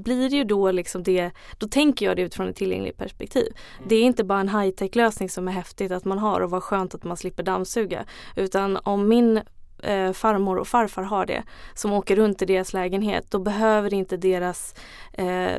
blir 0.03 0.29
det 0.29 0.35
ju 0.35 0.43
då 0.43 0.71
liksom 0.71 1.03
det, 1.03 1.31
då 1.57 1.67
tänker 1.67 2.05
jag 2.05 2.15
det 2.15 2.21
utifrån 2.21 2.47
ett 2.47 2.55
tillgängligt 2.55 2.97
perspektiv. 2.97 3.53
Mm. 3.77 3.89
Det 3.89 3.95
är 3.95 4.03
inte 4.03 4.23
bara 4.23 4.39
en 4.39 4.49
high 4.49 4.75
tech 4.75 4.95
lösning 4.95 5.29
som 5.29 5.47
är 5.47 5.51
häftigt 5.51 5.91
att 5.91 6.05
man 6.05 6.17
har 6.17 6.41
och 6.41 6.49
vad 6.49 6.63
skönt 6.63 6.95
att 6.95 7.03
man 7.03 7.17
slipper 7.17 7.43
dammsuga 7.43 8.05
utan 8.35 8.77
om 8.83 9.07
min 9.07 9.41
eh, 9.83 10.11
farmor 10.11 10.57
och 10.57 10.67
farfar 10.67 11.03
har 11.03 11.25
det 11.25 11.43
som 11.73 11.93
åker 11.93 12.15
runt 12.15 12.41
i 12.41 12.45
deras 12.45 12.73
lägenhet 12.73 13.25
då 13.31 13.39
behöver 13.39 13.93
inte 13.93 14.17
deras 14.17 14.75
eh, 15.13 15.55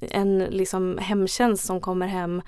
en 0.00 0.38
liksom 0.38 0.98
hemtjänst 0.98 1.66
som 1.66 1.80
kommer 1.80 2.06
hem 2.06 2.42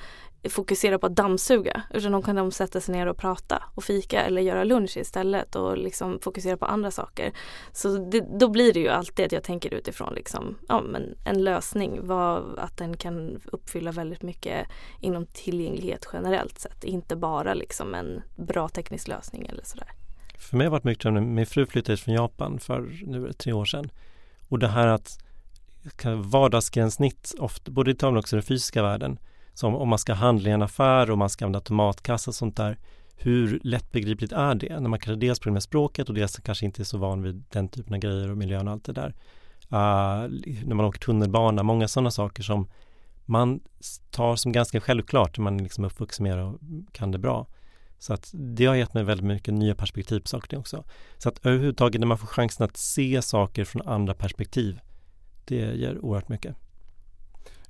fokusera 0.49 0.99
på 0.99 1.07
att 1.07 1.17
dammsuga 1.17 1.83
utan 1.91 2.13
de 2.13 2.23
kan 2.23 2.37
de 2.37 2.53
sätta 2.53 2.81
sig 2.81 2.95
ner 2.95 3.07
och 3.07 3.17
prata 3.17 3.63
och 3.75 3.85
fika 3.85 4.23
eller 4.23 4.43
göra 4.43 4.65
lunch 4.65 4.97
istället 4.97 5.57
och 5.57 5.79
liksom 5.79 6.19
fokusera 6.21 6.57
på 6.57 6.65
andra 6.65 6.91
saker. 6.91 7.33
Så 7.73 7.89
det, 7.89 8.21
då 8.21 8.49
blir 8.49 8.73
det 8.73 8.81
ju 8.81 8.89
alltid 8.89 9.27
att 9.27 9.33
jag 9.33 9.43
tänker 9.43 9.75
utifrån 9.75 10.15
liksom, 10.15 10.59
ja, 10.69 10.81
men 10.81 11.15
en 11.25 11.45
lösning, 11.45 11.99
vad, 12.03 12.59
att 12.59 12.77
den 12.77 12.97
kan 12.97 13.41
uppfylla 13.53 13.93
väldigt 13.93 14.23
mycket 14.23 14.67
inom 15.01 15.27
tillgänglighet 15.27 16.09
generellt 16.13 16.59
sett, 16.59 16.85
inte 16.85 17.17
bara 17.17 17.55
liksom 17.55 17.95
en 17.95 18.23
bra 18.37 18.69
teknisk 18.69 19.09
lösning 19.09 19.47
eller 19.47 19.65
sådär. 19.65 19.89
För 20.39 20.57
mig 20.57 20.65
har 20.65 20.71
det 20.71 20.73
varit 20.73 20.85
mycket 20.85 21.03
drömmen, 21.03 21.35
min 21.35 21.47
fru 21.47 21.67
flyttade 21.67 21.97
från 21.97 22.15
Japan 22.15 22.59
för 22.59 22.91
nu 23.07 23.33
tre 23.33 23.53
år 23.53 23.65
sedan 23.65 23.91
och 24.49 24.59
det 24.59 24.69
här 24.69 24.87
att 24.87 25.19
vardagsgränssnitt, 26.25 27.35
ofta, 27.39 27.71
både 27.71 27.91
i 27.91 27.95
Italien 27.95 28.17
och 28.17 28.21
också 28.21 28.37
i 28.37 28.39
den 28.39 28.43
fysiska 28.43 28.83
världen, 28.83 29.19
som 29.55 29.75
om 29.75 29.89
man 29.89 29.99
ska 29.99 30.15
handla 30.15 30.51
i 30.51 30.53
en 30.53 30.63
affär 30.63 31.11
och 31.11 31.19
man 31.19 31.31
ska 31.31 31.45
använda 31.45 31.61
tomatkassa 31.61 32.31
och 32.31 32.35
sånt 32.35 32.57
där. 32.57 32.79
Hur 33.17 33.61
lättbegripligt 33.63 34.33
är 34.33 34.55
det? 34.55 34.81
När 34.81 34.89
man 34.89 34.99
kanske 34.99 35.21
dels 35.21 35.39
problem 35.39 35.55
med 35.55 35.63
språket 35.63 36.09
och 36.09 36.15
dels 36.15 36.37
kanske 36.37 36.67
inte 36.67 36.83
är 36.83 36.85
så 36.85 36.99
van 36.99 37.23
vid 37.23 37.45
den 37.51 37.69
typen 37.69 37.95
av 37.95 38.01
grejer 38.01 38.31
och 38.31 38.37
miljön 38.37 38.69
och 38.69 38.73
allt 38.73 38.85
det 38.85 38.93
där. 38.93 39.15
Uh, 39.73 40.31
när 40.65 40.75
man 40.75 40.87
åker 40.87 40.99
tunnelbana, 40.99 41.63
många 41.63 41.89
sådana 41.89 42.11
saker 42.11 42.43
som 42.43 42.69
man 43.25 43.61
tar 44.11 44.37
som 44.37 44.53
ganska 44.53 44.81
självklart 44.81 45.39
när 45.39 45.43
man 45.43 45.59
liksom 45.59 45.85
är 45.85 45.89
uppvuxen 45.89 46.25
med 46.25 46.45
och 46.45 46.59
kan 46.93 47.11
det 47.11 47.19
bra. 47.19 47.47
Så 47.99 48.13
att 48.15 48.31
det 48.35 48.67
har 48.67 48.75
gett 48.75 48.95
mig 48.95 49.05
väldigt 49.05 49.27
mycket 49.27 49.55
nya 49.55 49.75
perspektiv 49.75 50.21
på 50.21 50.29
saker 50.29 50.59
också. 50.59 50.85
Så 51.19 51.29
att 51.29 51.47
överhuvudtaget 51.47 52.01
när 52.01 52.07
man 52.07 52.19
får 52.19 52.27
chansen 52.27 52.65
att 52.65 52.77
se 52.77 53.23
saker 53.23 53.65
från 53.65 53.89
andra 53.89 54.15
perspektiv, 54.15 54.81
det 55.45 55.55
ger 55.55 55.99
oerhört 55.99 56.29
mycket. 56.29 56.57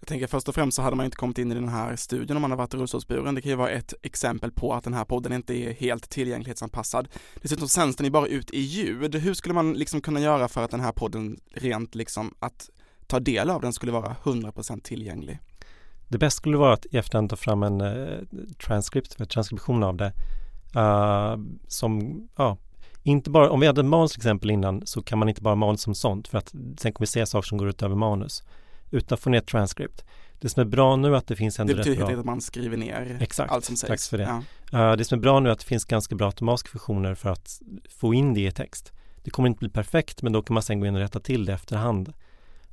Jag 0.01 0.09
tänker 0.09 0.27
först 0.27 0.49
och 0.49 0.55
främst 0.55 0.77
så 0.77 0.83
hade 0.83 0.97
man 0.97 1.05
inte 1.05 1.17
kommit 1.17 1.39
in 1.39 1.53
i 1.53 1.55
den 1.55 1.69
här 1.69 1.97
studien 1.97 2.37
om 2.37 2.41
man 2.43 2.51
har 2.51 2.59
varit 2.59 2.75
rullstolsburen. 2.75 3.35
Det 3.35 3.41
kan 3.41 3.51
ju 3.51 3.57
vara 3.57 3.71
ett 3.71 3.95
exempel 4.03 4.53
på 4.53 4.75
att 4.75 4.85
den 4.85 4.95
här 4.95 5.05
podden 5.05 5.33
inte 5.33 5.55
är 5.55 5.73
helt 5.73 6.11
tillgänglighetsanpassad. 6.11 7.09
Dessutom 7.43 7.69
sänds 7.69 7.97
den 7.97 8.05
ju 8.05 8.11
bara 8.11 8.27
ut 8.27 8.51
i 8.51 8.61
ljud. 8.61 9.15
Hur 9.15 9.35
skulle 9.35 9.55
man 9.55 9.73
liksom 9.73 10.01
kunna 10.01 10.21
göra 10.21 10.49
för 10.49 10.65
att 10.65 10.71
den 10.71 10.81
här 10.81 10.93
podden 10.93 11.41
rent 11.53 11.95
liksom 11.95 12.35
att 12.39 12.71
ta 13.07 13.21
del 13.21 13.51
av 13.51 13.61
den 13.61 13.73
skulle 13.73 13.93
vara 13.93 14.17
100% 14.23 14.81
tillgänglig? 14.81 15.39
Det 16.09 16.19
bästa 16.19 16.37
skulle 16.37 16.57
vara 16.57 16.73
att 16.73 16.87
i 16.91 16.97
efterhand 16.97 17.31
ta 17.31 17.37
fram 17.37 17.63
en 17.63 17.81
uh, 17.81 18.21
transcript, 18.67 19.21
en 19.21 19.27
transkription 19.27 19.83
av 19.83 19.97
det. 19.97 20.13
Uh, 20.77 21.37
som, 21.69 22.23
ja, 22.37 22.57
inte 23.03 23.31
bara, 23.31 23.51
om 23.51 23.61
vi 23.61 23.67
hade 23.67 23.83
manus 23.83 24.13
till 24.13 24.21
exempel 24.21 24.51
innan 24.51 24.87
så 24.87 25.03
kan 25.03 25.19
man 25.19 25.29
inte 25.29 25.43
bara 25.43 25.55
manus 25.55 25.83
som 25.83 25.95
sånt 25.95 26.29
för 26.29 26.39
att 26.39 26.49
sen 26.79 26.93
kommer 26.93 27.01
vi 27.01 27.07
se 27.07 27.27
saker 27.27 27.47
som 27.47 27.59
går 27.59 27.69
utöver 27.69 27.95
manus 27.95 28.43
utan 28.91 29.19
få 29.19 29.31
ner 29.31 29.41
transcript. 29.41 30.05
Det 30.41 30.49
som 30.49 30.61
är 30.61 30.65
bra 30.65 30.97
nu 30.97 31.09
är 31.09 31.13
att 31.13 31.27
det 31.27 31.37
finns 31.37 31.59
ändå 31.59 31.73
Det 31.73 31.77
betyder 31.77 32.07
bra... 32.07 32.19
att 32.19 32.27
man 32.27 32.41
skriver 32.41 32.77
ner 32.77 33.19
Exakt, 33.21 33.53
allt 33.53 33.65
som 33.65 33.77
sägs. 33.77 33.89
Tack 33.89 34.11
för 34.11 34.19
det. 34.19 34.43
Ja. 34.73 34.91
Uh, 34.91 34.97
det 34.97 35.05
som 35.05 35.19
är 35.19 35.23
bra 35.23 35.41
nu 35.41 35.49
är 35.49 35.53
att 35.53 35.59
det 35.59 35.65
finns 35.65 35.85
ganska 35.85 36.15
bra 36.15 36.27
automatiska 36.27 36.69
funktioner 36.69 37.15
för 37.15 37.31
att 37.31 37.63
få 37.91 38.15
in 38.15 38.35
det 38.35 38.47
i 38.47 38.53
text. 38.53 38.93
Det 39.23 39.31
kommer 39.31 39.49
inte 39.49 39.59
bli 39.59 39.69
perfekt 39.69 40.23
men 40.23 40.33
då 40.33 40.43
kan 40.43 40.55
man 40.55 40.63
sen 40.63 40.81
gå 40.81 40.87
in 40.87 40.95
och 40.95 41.01
rätta 41.01 41.21
till 41.21 41.45
det 41.45 41.53
efterhand. 41.53 42.13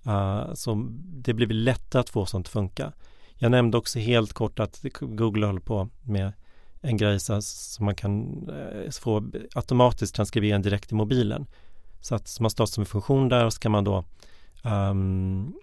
Uh, 0.08 0.54
så 0.54 0.88
det 1.00 1.34
blir 1.34 1.48
lättare 1.48 2.00
att 2.00 2.10
få 2.10 2.26
sånt 2.26 2.48
att 2.48 2.52
funka. 2.52 2.92
Jag 3.38 3.52
nämnde 3.52 3.78
också 3.78 4.00
helt 4.00 4.34
kort 4.34 4.60
att 4.60 4.86
Google 5.00 5.46
håller 5.46 5.60
på 5.60 5.90
med 6.02 6.34
en 6.82 6.98
grej 6.98 7.20
så 7.20 7.42
som 7.42 7.86
man 7.86 7.96
kan 7.96 8.44
eh, 8.50 8.92
få 8.92 9.32
automatiskt 9.56 10.16
transkribera 10.16 10.58
direkt 10.58 10.92
i 10.92 10.96
mobilen. 10.96 11.46
Så 12.02 12.16
att 12.16 12.38
man 12.40 12.50
startar 12.50 12.72
som 12.72 12.82
en 12.82 12.86
funktion 12.86 13.30
där 13.30 13.46
och 13.46 13.54
så 13.54 13.60
kan 13.60 13.72
man 13.72 13.84
då 13.84 14.06
um, 14.64 15.54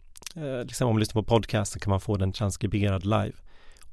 liksom 0.65 0.89
om 0.89 0.95
man 0.95 1.01
lyssnar 1.01 1.23
på 1.23 1.29
podcast 1.29 1.73
så 1.73 1.79
kan 1.79 1.91
man 1.91 2.01
få 2.01 2.17
den 2.17 2.33
transkriberad 2.33 3.05
live. 3.05 3.33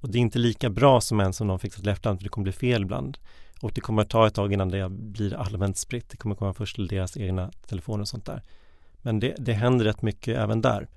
Och 0.02 0.10
det 0.10 0.18
är 0.18 0.20
inte 0.20 0.40
lika 0.40 0.70
bra 0.70 1.02
som 1.02 1.20
en 1.20 1.34
som 1.34 1.48
någon 1.48 1.60
fixat 1.60 1.88
i 1.88 1.90
efterhand 1.90 2.20
för 2.20 2.24
det 2.24 2.30
kommer 2.30 2.44
bli 2.44 2.52
fel 2.52 2.82
ibland. 2.82 3.18
Och 3.62 3.72
det 3.72 3.82
kommer 3.82 4.02
att 4.02 4.10
ta 4.10 4.28
ett 4.28 4.34
tag 4.34 4.54
innan 4.54 4.70
det 4.70 4.90
blir 4.90 5.34
allmänt 5.34 5.78
spritt. 5.78 6.10
Det 6.10 6.18
kommer 6.18 6.36
komma 6.36 6.54
först 6.54 6.76
till 6.76 6.88
deras 6.88 7.18
egna 7.18 7.52
telefoner 7.68 8.02
och 8.02 8.08
sånt 8.08 8.26
där. 8.26 8.44
Men 9.02 9.20
det, 9.20 9.36
det 9.38 9.54
händer 9.54 9.86
rätt 9.86 10.02
mycket 10.02 10.38
även 10.38 10.62
där. 10.62 10.88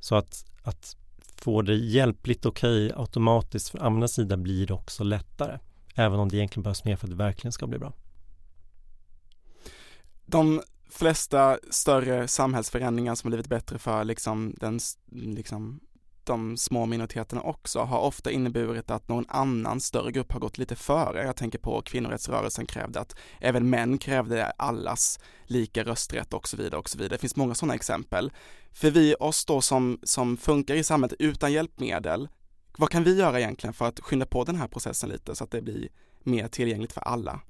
Så 0.00 0.14
att, 0.14 0.44
att 0.62 0.96
Får 1.40 1.62
det 1.62 1.74
hjälpligt 1.74 2.46
okej 2.46 2.86
okay, 2.86 3.00
automatiskt 3.00 3.68
för 3.68 3.78
användarens 3.78 4.14
sida 4.14 4.36
blir 4.36 4.66
det 4.66 4.74
också 4.74 5.04
lättare. 5.04 5.58
Även 5.94 6.20
om 6.20 6.28
det 6.28 6.36
egentligen 6.36 6.62
behövs 6.62 6.84
mer 6.84 6.96
för 6.96 7.06
att 7.06 7.10
det 7.10 7.16
verkligen 7.16 7.52
ska 7.52 7.66
bli 7.66 7.78
bra. 7.78 7.92
De 10.26 10.62
flesta 10.90 11.58
större 11.70 12.28
samhällsförändringar 12.28 13.14
som 13.14 13.28
har 13.28 13.30
blivit 13.30 13.48
bättre 13.48 13.78
för 13.78 14.04
liksom 14.04 14.54
den 14.60 14.78
liksom 15.10 15.80
de 16.30 16.56
små 16.56 16.86
minoriteterna 16.86 17.42
också 17.42 17.80
har 17.80 17.98
ofta 17.98 18.30
inneburit 18.30 18.90
att 18.90 19.08
någon 19.08 19.24
annan 19.28 19.80
större 19.80 20.12
grupp 20.12 20.32
har 20.32 20.40
gått 20.40 20.58
lite 20.58 20.76
före. 20.76 21.24
Jag 21.24 21.36
tänker 21.36 21.58
på 21.58 21.82
kvinnorättsrörelsen 21.82 22.66
krävde 22.66 23.00
att 23.00 23.16
även 23.40 23.70
män 23.70 23.98
krävde 23.98 24.44
allas 24.46 25.18
lika 25.44 25.84
rösträtt 25.84 26.34
och 26.34 26.48
så 26.48 26.56
vidare 26.56 26.80
och 26.80 26.88
så 26.88 26.98
vidare. 26.98 27.14
Det 27.14 27.18
finns 27.18 27.36
många 27.36 27.54
sådana 27.54 27.74
exempel. 27.74 28.32
För 28.72 28.90
vi 28.90 29.14
oss 29.20 29.44
då 29.44 29.60
som, 29.60 29.98
som 30.02 30.36
funkar 30.36 30.74
i 30.74 30.84
samhället 30.84 31.16
utan 31.18 31.52
hjälpmedel, 31.52 32.28
vad 32.78 32.90
kan 32.90 33.04
vi 33.04 33.18
göra 33.18 33.40
egentligen 33.40 33.74
för 33.74 33.84
att 33.84 34.00
skynda 34.00 34.26
på 34.26 34.44
den 34.44 34.56
här 34.56 34.68
processen 34.68 35.08
lite 35.08 35.34
så 35.34 35.44
att 35.44 35.50
det 35.50 35.62
blir 35.62 35.88
mer 36.22 36.48
tillgängligt 36.48 36.92
för 36.92 37.00
alla? 37.00 37.40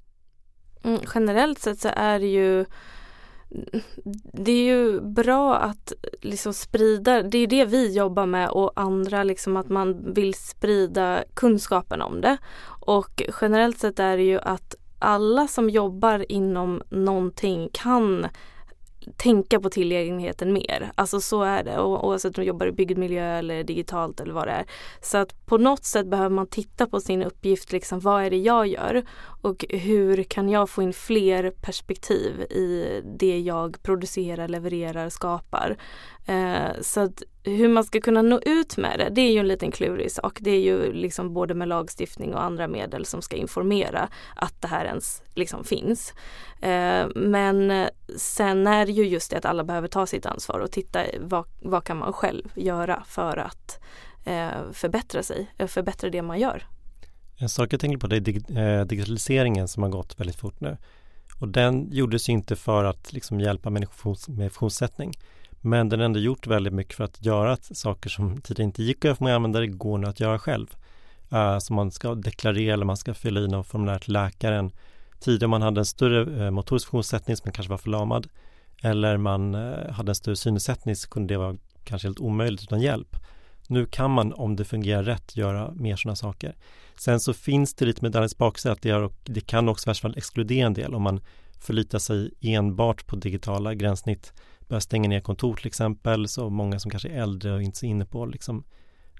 Mm, 0.83 1.01
generellt 1.15 1.59
sett 1.59 1.79
så 1.79 1.89
är 1.95 2.19
det 2.19 2.27
ju 2.27 2.65
det 4.33 4.51
är 4.51 4.63
ju 4.63 5.01
bra 5.01 5.55
att 5.55 5.93
liksom 6.21 6.53
sprida, 6.53 7.23
det 7.23 7.37
är 7.37 7.47
det 7.47 7.65
vi 7.65 7.93
jobbar 7.93 8.25
med 8.25 8.49
och 8.49 8.71
andra 8.75 9.23
liksom 9.23 9.57
att 9.57 9.69
man 9.69 10.13
vill 10.13 10.33
sprida 10.33 11.23
kunskapen 11.33 12.01
om 12.01 12.21
det. 12.21 12.37
Och 12.85 13.23
generellt 13.41 13.79
sett 13.79 13.99
är 13.99 14.17
det 14.17 14.23
ju 14.23 14.39
att 14.39 14.75
alla 14.99 15.47
som 15.47 15.69
jobbar 15.69 16.31
inom 16.31 16.81
någonting 16.89 17.69
kan 17.73 18.27
tänka 19.21 19.59
på 19.59 19.69
tillgängligheten 19.69 20.53
mer. 20.53 20.91
Alltså 20.95 21.21
så 21.21 21.43
är 21.43 21.63
det 21.63 21.81
oavsett 21.81 22.37
om 22.37 22.41
du 22.41 22.47
jobbar 22.47 22.67
i 22.67 22.71
byggd 22.71 22.97
miljö 22.97 23.37
eller 23.37 23.63
digitalt 23.63 24.19
eller 24.19 24.33
vad 24.33 24.47
det 24.47 24.51
är. 24.51 24.65
Så 25.01 25.17
att 25.17 25.45
på 25.45 25.57
något 25.57 25.85
sätt 25.85 26.07
behöver 26.07 26.29
man 26.29 26.47
titta 26.47 26.87
på 26.87 26.99
sin 26.99 27.23
uppgift, 27.23 27.71
liksom 27.71 27.99
vad 27.99 28.23
är 28.23 28.29
det 28.29 28.37
jag 28.37 28.67
gör 28.67 29.03
och 29.41 29.65
hur 29.69 30.23
kan 30.23 30.49
jag 30.49 30.69
få 30.69 30.81
in 30.81 30.93
fler 30.93 31.51
perspektiv 31.51 32.41
i 32.41 33.01
det 33.19 33.39
jag 33.39 33.83
producerar, 33.83 34.47
levererar, 34.47 35.09
skapar. 35.09 35.77
Eh, 36.25 36.81
så 36.81 36.99
att 36.99 37.23
hur 37.43 37.67
man 37.67 37.83
ska 37.83 38.01
kunna 38.01 38.21
nå 38.21 38.39
ut 38.45 38.77
med 38.77 38.99
det, 38.99 39.09
det 39.11 39.21
är 39.21 39.31
ju 39.31 39.39
en 39.39 39.47
liten 39.47 39.71
klurig 39.71 40.11
sak. 40.11 40.37
Det 40.41 40.51
är 40.51 40.59
ju 40.59 40.93
liksom 40.93 41.33
både 41.33 41.53
med 41.53 41.67
lagstiftning 41.67 42.33
och 42.33 42.43
andra 42.43 42.67
medel 42.67 43.05
som 43.05 43.21
ska 43.21 43.35
informera 43.35 44.09
att 44.35 44.61
det 44.61 44.67
här 44.67 44.85
ens 44.85 45.23
liksom 45.35 45.63
finns. 45.63 46.13
Eh, 46.61 47.07
men 47.15 47.87
sen 48.17 48.67
är 48.67 48.85
det 48.85 48.91
ju 48.91 49.05
just 49.11 49.31
det 49.31 49.37
att 49.37 49.45
alla 49.45 49.63
behöver 49.63 49.87
ta 49.87 50.05
sitt 50.05 50.25
ansvar 50.25 50.59
och 50.59 50.71
titta 50.71 51.03
vad, 51.19 51.45
vad 51.61 51.83
kan 51.83 51.97
man 51.97 52.13
själv 52.13 52.51
göra 52.55 53.03
för 53.07 53.37
att 53.37 53.79
eh, 54.25 54.49
förbättra 54.71 55.23
sig, 55.23 55.47
eh, 55.57 55.67
förbättra 55.67 56.09
det 56.09 56.21
man 56.21 56.39
gör. 56.39 56.67
En 57.37 57.49
sak 57.49 57.73
jag 57.73 57.79
tänker 57.79 57.97
på 57.97 58.07
det 58.07 58.15
är 58.15 58.79
eh, 58.79 58.85
digitaliseringen 58.85 59.67
som 59.67 59.83
har 59.83 59.89
gått 59.89 60.19
väldigt 60.19 60.35
fort 60.35 60.59
nu. 60.59 60.77
Och 61.39 61.47
den 61.47 61.91
gjordes 61.91 62.29
ju 62.29 62.33
inte 62.33 62.55
för 62.55 62.83
att 62.83 63.13
liksom 63.13 63.39
hjälpa 63.39 63.69
människor 63.69 64.31
med 64.31 64.51
funktionssättning 64.51 65.13
men 65.61 65.89
den 65.89 65.99
har 65.99 66.05
ändå 66.05 66.19
gjort 66.19 66.47
väldigt 66.47 66.73
mycket 66.73 66.95
för 66.95 67.03
att 67.03 67.25
göra 67.25 67.51
att 67.51 67.77
saker 67.77 68.09
som 68.09 68.41
tidigare 68.41 68.65
inte 68.65 68.83
gick 68.83 68.97
att 68.97 69.03
göra 69.03 69.15
för 69.15 69.23
många 69.23 69.35
användare 69.35 69.67
går 69.67 69.97
nu 69.97 70.07
att 70.07 70.19
göra 70.19 70.39
själv. 70.39 70.75
Eh, 71.31 71.37
uh, 71.37 71.59
som 71.59 71.75
man 71.75 71.91
ska 71.91 72.15
deklarera 72.15 72.73
eller 72.73 72.85
man 72.85 72.97
ska 72.97 73.13
fylla 73.13 73.39
i 73.39 73.47
något 73.47 73.67
formulär 73.67 73.99
till 73.99 74.13
läkaren. 74.13 74.71
Tidigare 75.19 75.49
man 75.49 75.61
hade 75.61 75.81
en 75.81 75.85
större 75.85 76.25
uh, 76.25 76.51
motorisk 76.51 76.87
funktionssättning 76.87 77.37
som 77.37 77.51
kanske 77.51 77.69
var 77.71 77.77
förlamad 77.77 78.27
eller 78.81 79.17
man 79.17 79.55
eh, 79.55 79.91
hade 79.91 80.11
en 80.11 80.15
större 80.15 80.35
synnedsättning 80.35 80.95
så 80.95 81.09
kunde 81.09 81.33
det 81.33 81.37
vara 81.37 81.57
kanske 81.83 82.07
helt 82.07 82.19
omöjligt 82.19 82.63
utan 82.63 82.81
hjälp. 82.81 83.15
Nu 83.67 83.85
kan 83.85 84.11
man, 84.11 84.33
om 84.33 84.55
det 84.55 84.65
fungerar 84.65 85.03
rätt, 85.03 85.37
göra 85.37 85.71
mer 85.71 85.95
sådana 85.95 86.15
saker. 86.15 86.55
Sen 86.95 87.19
så 87.19 87.33
finns 87.33 87.73
det 87.73 87.85
lite 87.85 88.05
medaljens 88.05 88.37
baksida 88.37 88.71
att 88.71 88.81
det, 88.81 88.89
är, 88.89 89.09
det 89.23 89.41
kan 89.41 89.69
också 89.69 89.87
i 89.87 89.89
värsta 89.89 90.01
fall 90.01 90.17
exkludera 90.17 90.67
en 90.67 90.73
del 90.73 90.95
om 90.95 91.01
man 91.01 91.21
förlitar 91.59 91.99
sig 91.99 92.31
enbart 92.41 93.07
på 93.07 93.15
digitala 93.15 93.73
gränssnitt 93.73 94.33
Börjar 94.71 94.79
stänga 94.79 95.09
ner 95.09 95.21
kontor 95.21 95.55
till 95.55 95.67
exempel, 95.67 96.27
så 96.27 96.49
många 96.49 96.79
som 96.79 96.91
kanske 96.91 97.09
är 97.09 97.21
äldre 97.21 97.53
och 97.53 97.61
inte 97.61 97.77
så 97.77 97.85
inne 97.85 98.05
på 98.05 98.25
liksom, 98.25 98.63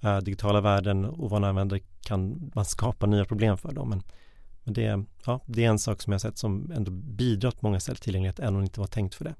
äh, 0.04 0.18
digitala 0.18 0.62
värden 0.62 1.06
och 1.06 1.30
vad 1.30 1.44
användare 1.44 1.80
kan 2.02 2.52
man 2.56 2.66
skapa 2.66 3.06
nya 3.06 3.26
problem 3.26 3.58
för 3.58 3.72
dem. 3.72 3.90
Men, 3.90 4.04
men 4.64 4.74
det, 4.74 5.06
ja, 5.26 5.40
det 5.46 5.66
är 5.66 5.70
en 5.70 5.80
sak 5.80 6.02
som 6.02 6.12
jag 6.12 6.22
sett 6.22 6.38
som 6.38 6.72
ändå 6.72 6.92
bidrar 6.92 7.52
till 7.52 7.60
många 7.62 7.80
sätt 7.80 8.02
tillgänglighet, 8.02 8.40
även 8.40 8.56
om 8.56 8.62
det 8.62 8.66
inte 8.66 8.80
var 8.80 8.88
tänkt 8.88 9.16
för 9.16 9.26
det. 9.26 9.36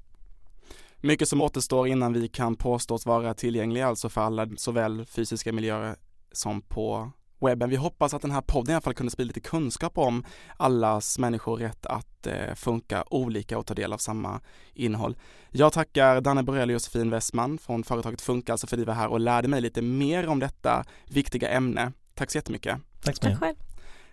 Mycket 1.04 1.28
som 1.28 1.42
återstår 1.42 1.88
innan 1.88 2.12
vi 2.12 2.28
kan 2.28 2.56
påstås 2.56 3.06
vara 3.06 3.34
tillgängliga 3.34 3.86
alltså 3.86 4.08
för 4.08 4.20
alla, 4.20 4.48
såväl 4.56 5.06
fysiska 5.06 5.52
miljöer 5.52 5.96
som 6.32 6.62
på 6.62 7.12
webben. 7.40 7.70
Vi 7.70 7.76
hoppas 7.76 8.14
att 8.14 8.22
den 8.22 8.30
här 8.30 8.40
podden 8.40 8.70
i 8.70 8.74
alla 8.74 8.80
fall 8.80 8.94
kunde 8.94 9.10
sprida 9.10 9.26
lite 9.26 9.40
kunskap 9.40 9.98
om 9.98 10.24
allas 10.56 11.18
människor 11.18 11.56
rätt 11.56 11.86
att 11.86 12.26
eh, 12.26 12.54
funka 12.54 13.04
olika 13.10 13.58
och 13.58 13.66
ta 13.66 13.74
del 13.74 13.92
av 13.92 13.98
samma 13.98 14.40
innehåll. 14.74 15.16
Jag 15.50 15.72
tackar 15.72 16.20
Danne 16.20 16.42
Borrell 16.42 16.68
och 16.68 16.72
Josefin 16.72 17.10
Westman 17.10 17.58
från 17.58 17.84
företaget 17.84 18.20
Funka 18.20 18.52
alltså 18.52 18.66
för 18.66 18.76
att 18.76 18.78
ni 18.78 18.84
var 18.84 18.94
här 18.94 19.08
och 19.08 19.20
lärde 19.20 19.48
mig 19.48 19.60
lite 19.60 19.82
mer 19.82 20.28
om 20.28 20.38
detta 20.38 20.84
viktiga 21.06 21.48
ämne. 21.48 21.92
Tack 22.14 22.30
så 22.30 22.38
jättemycket. 22.38 22.78
Tack 23.00 23.16
så 23.16 23.26
mycket. 23.26 23.40
Tack 23.40 23.48
själv. 23.48 23.56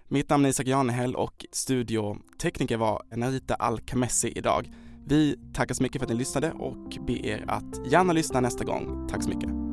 Mitt 0.08 0.30
namn 0.30 0.45
är 0.45 0.49
Isak 0.49 0.67
Janehäll 0.67 1.15
och 1.15 1.45
studiotekniker 1.52 2.78
var 2.78 3.04
Narita 3.15 3.56
Alkamessi 3.56 4.34
idag. 4.36 4.69
Vi 5.09 5.35
tackar 5.53 5.75
så 5.75 5.83
mycket 5.83 5.99
för 5.99 6.05
att 6.05 6.11
ni 6.11 6.17
lyssnade 6.17 6.51
och 6.51 6.97
ber 7.07 7.25
er 7.25 7.45
att 7.47 7.91
gärna 7.91 8.13
lyssna 8.13 8.39
nästa 8.39 8.63
gång. 8.63 9.07
Tack 9.09 9.23
så 9.23 9.29
mycket. 9.29 9.68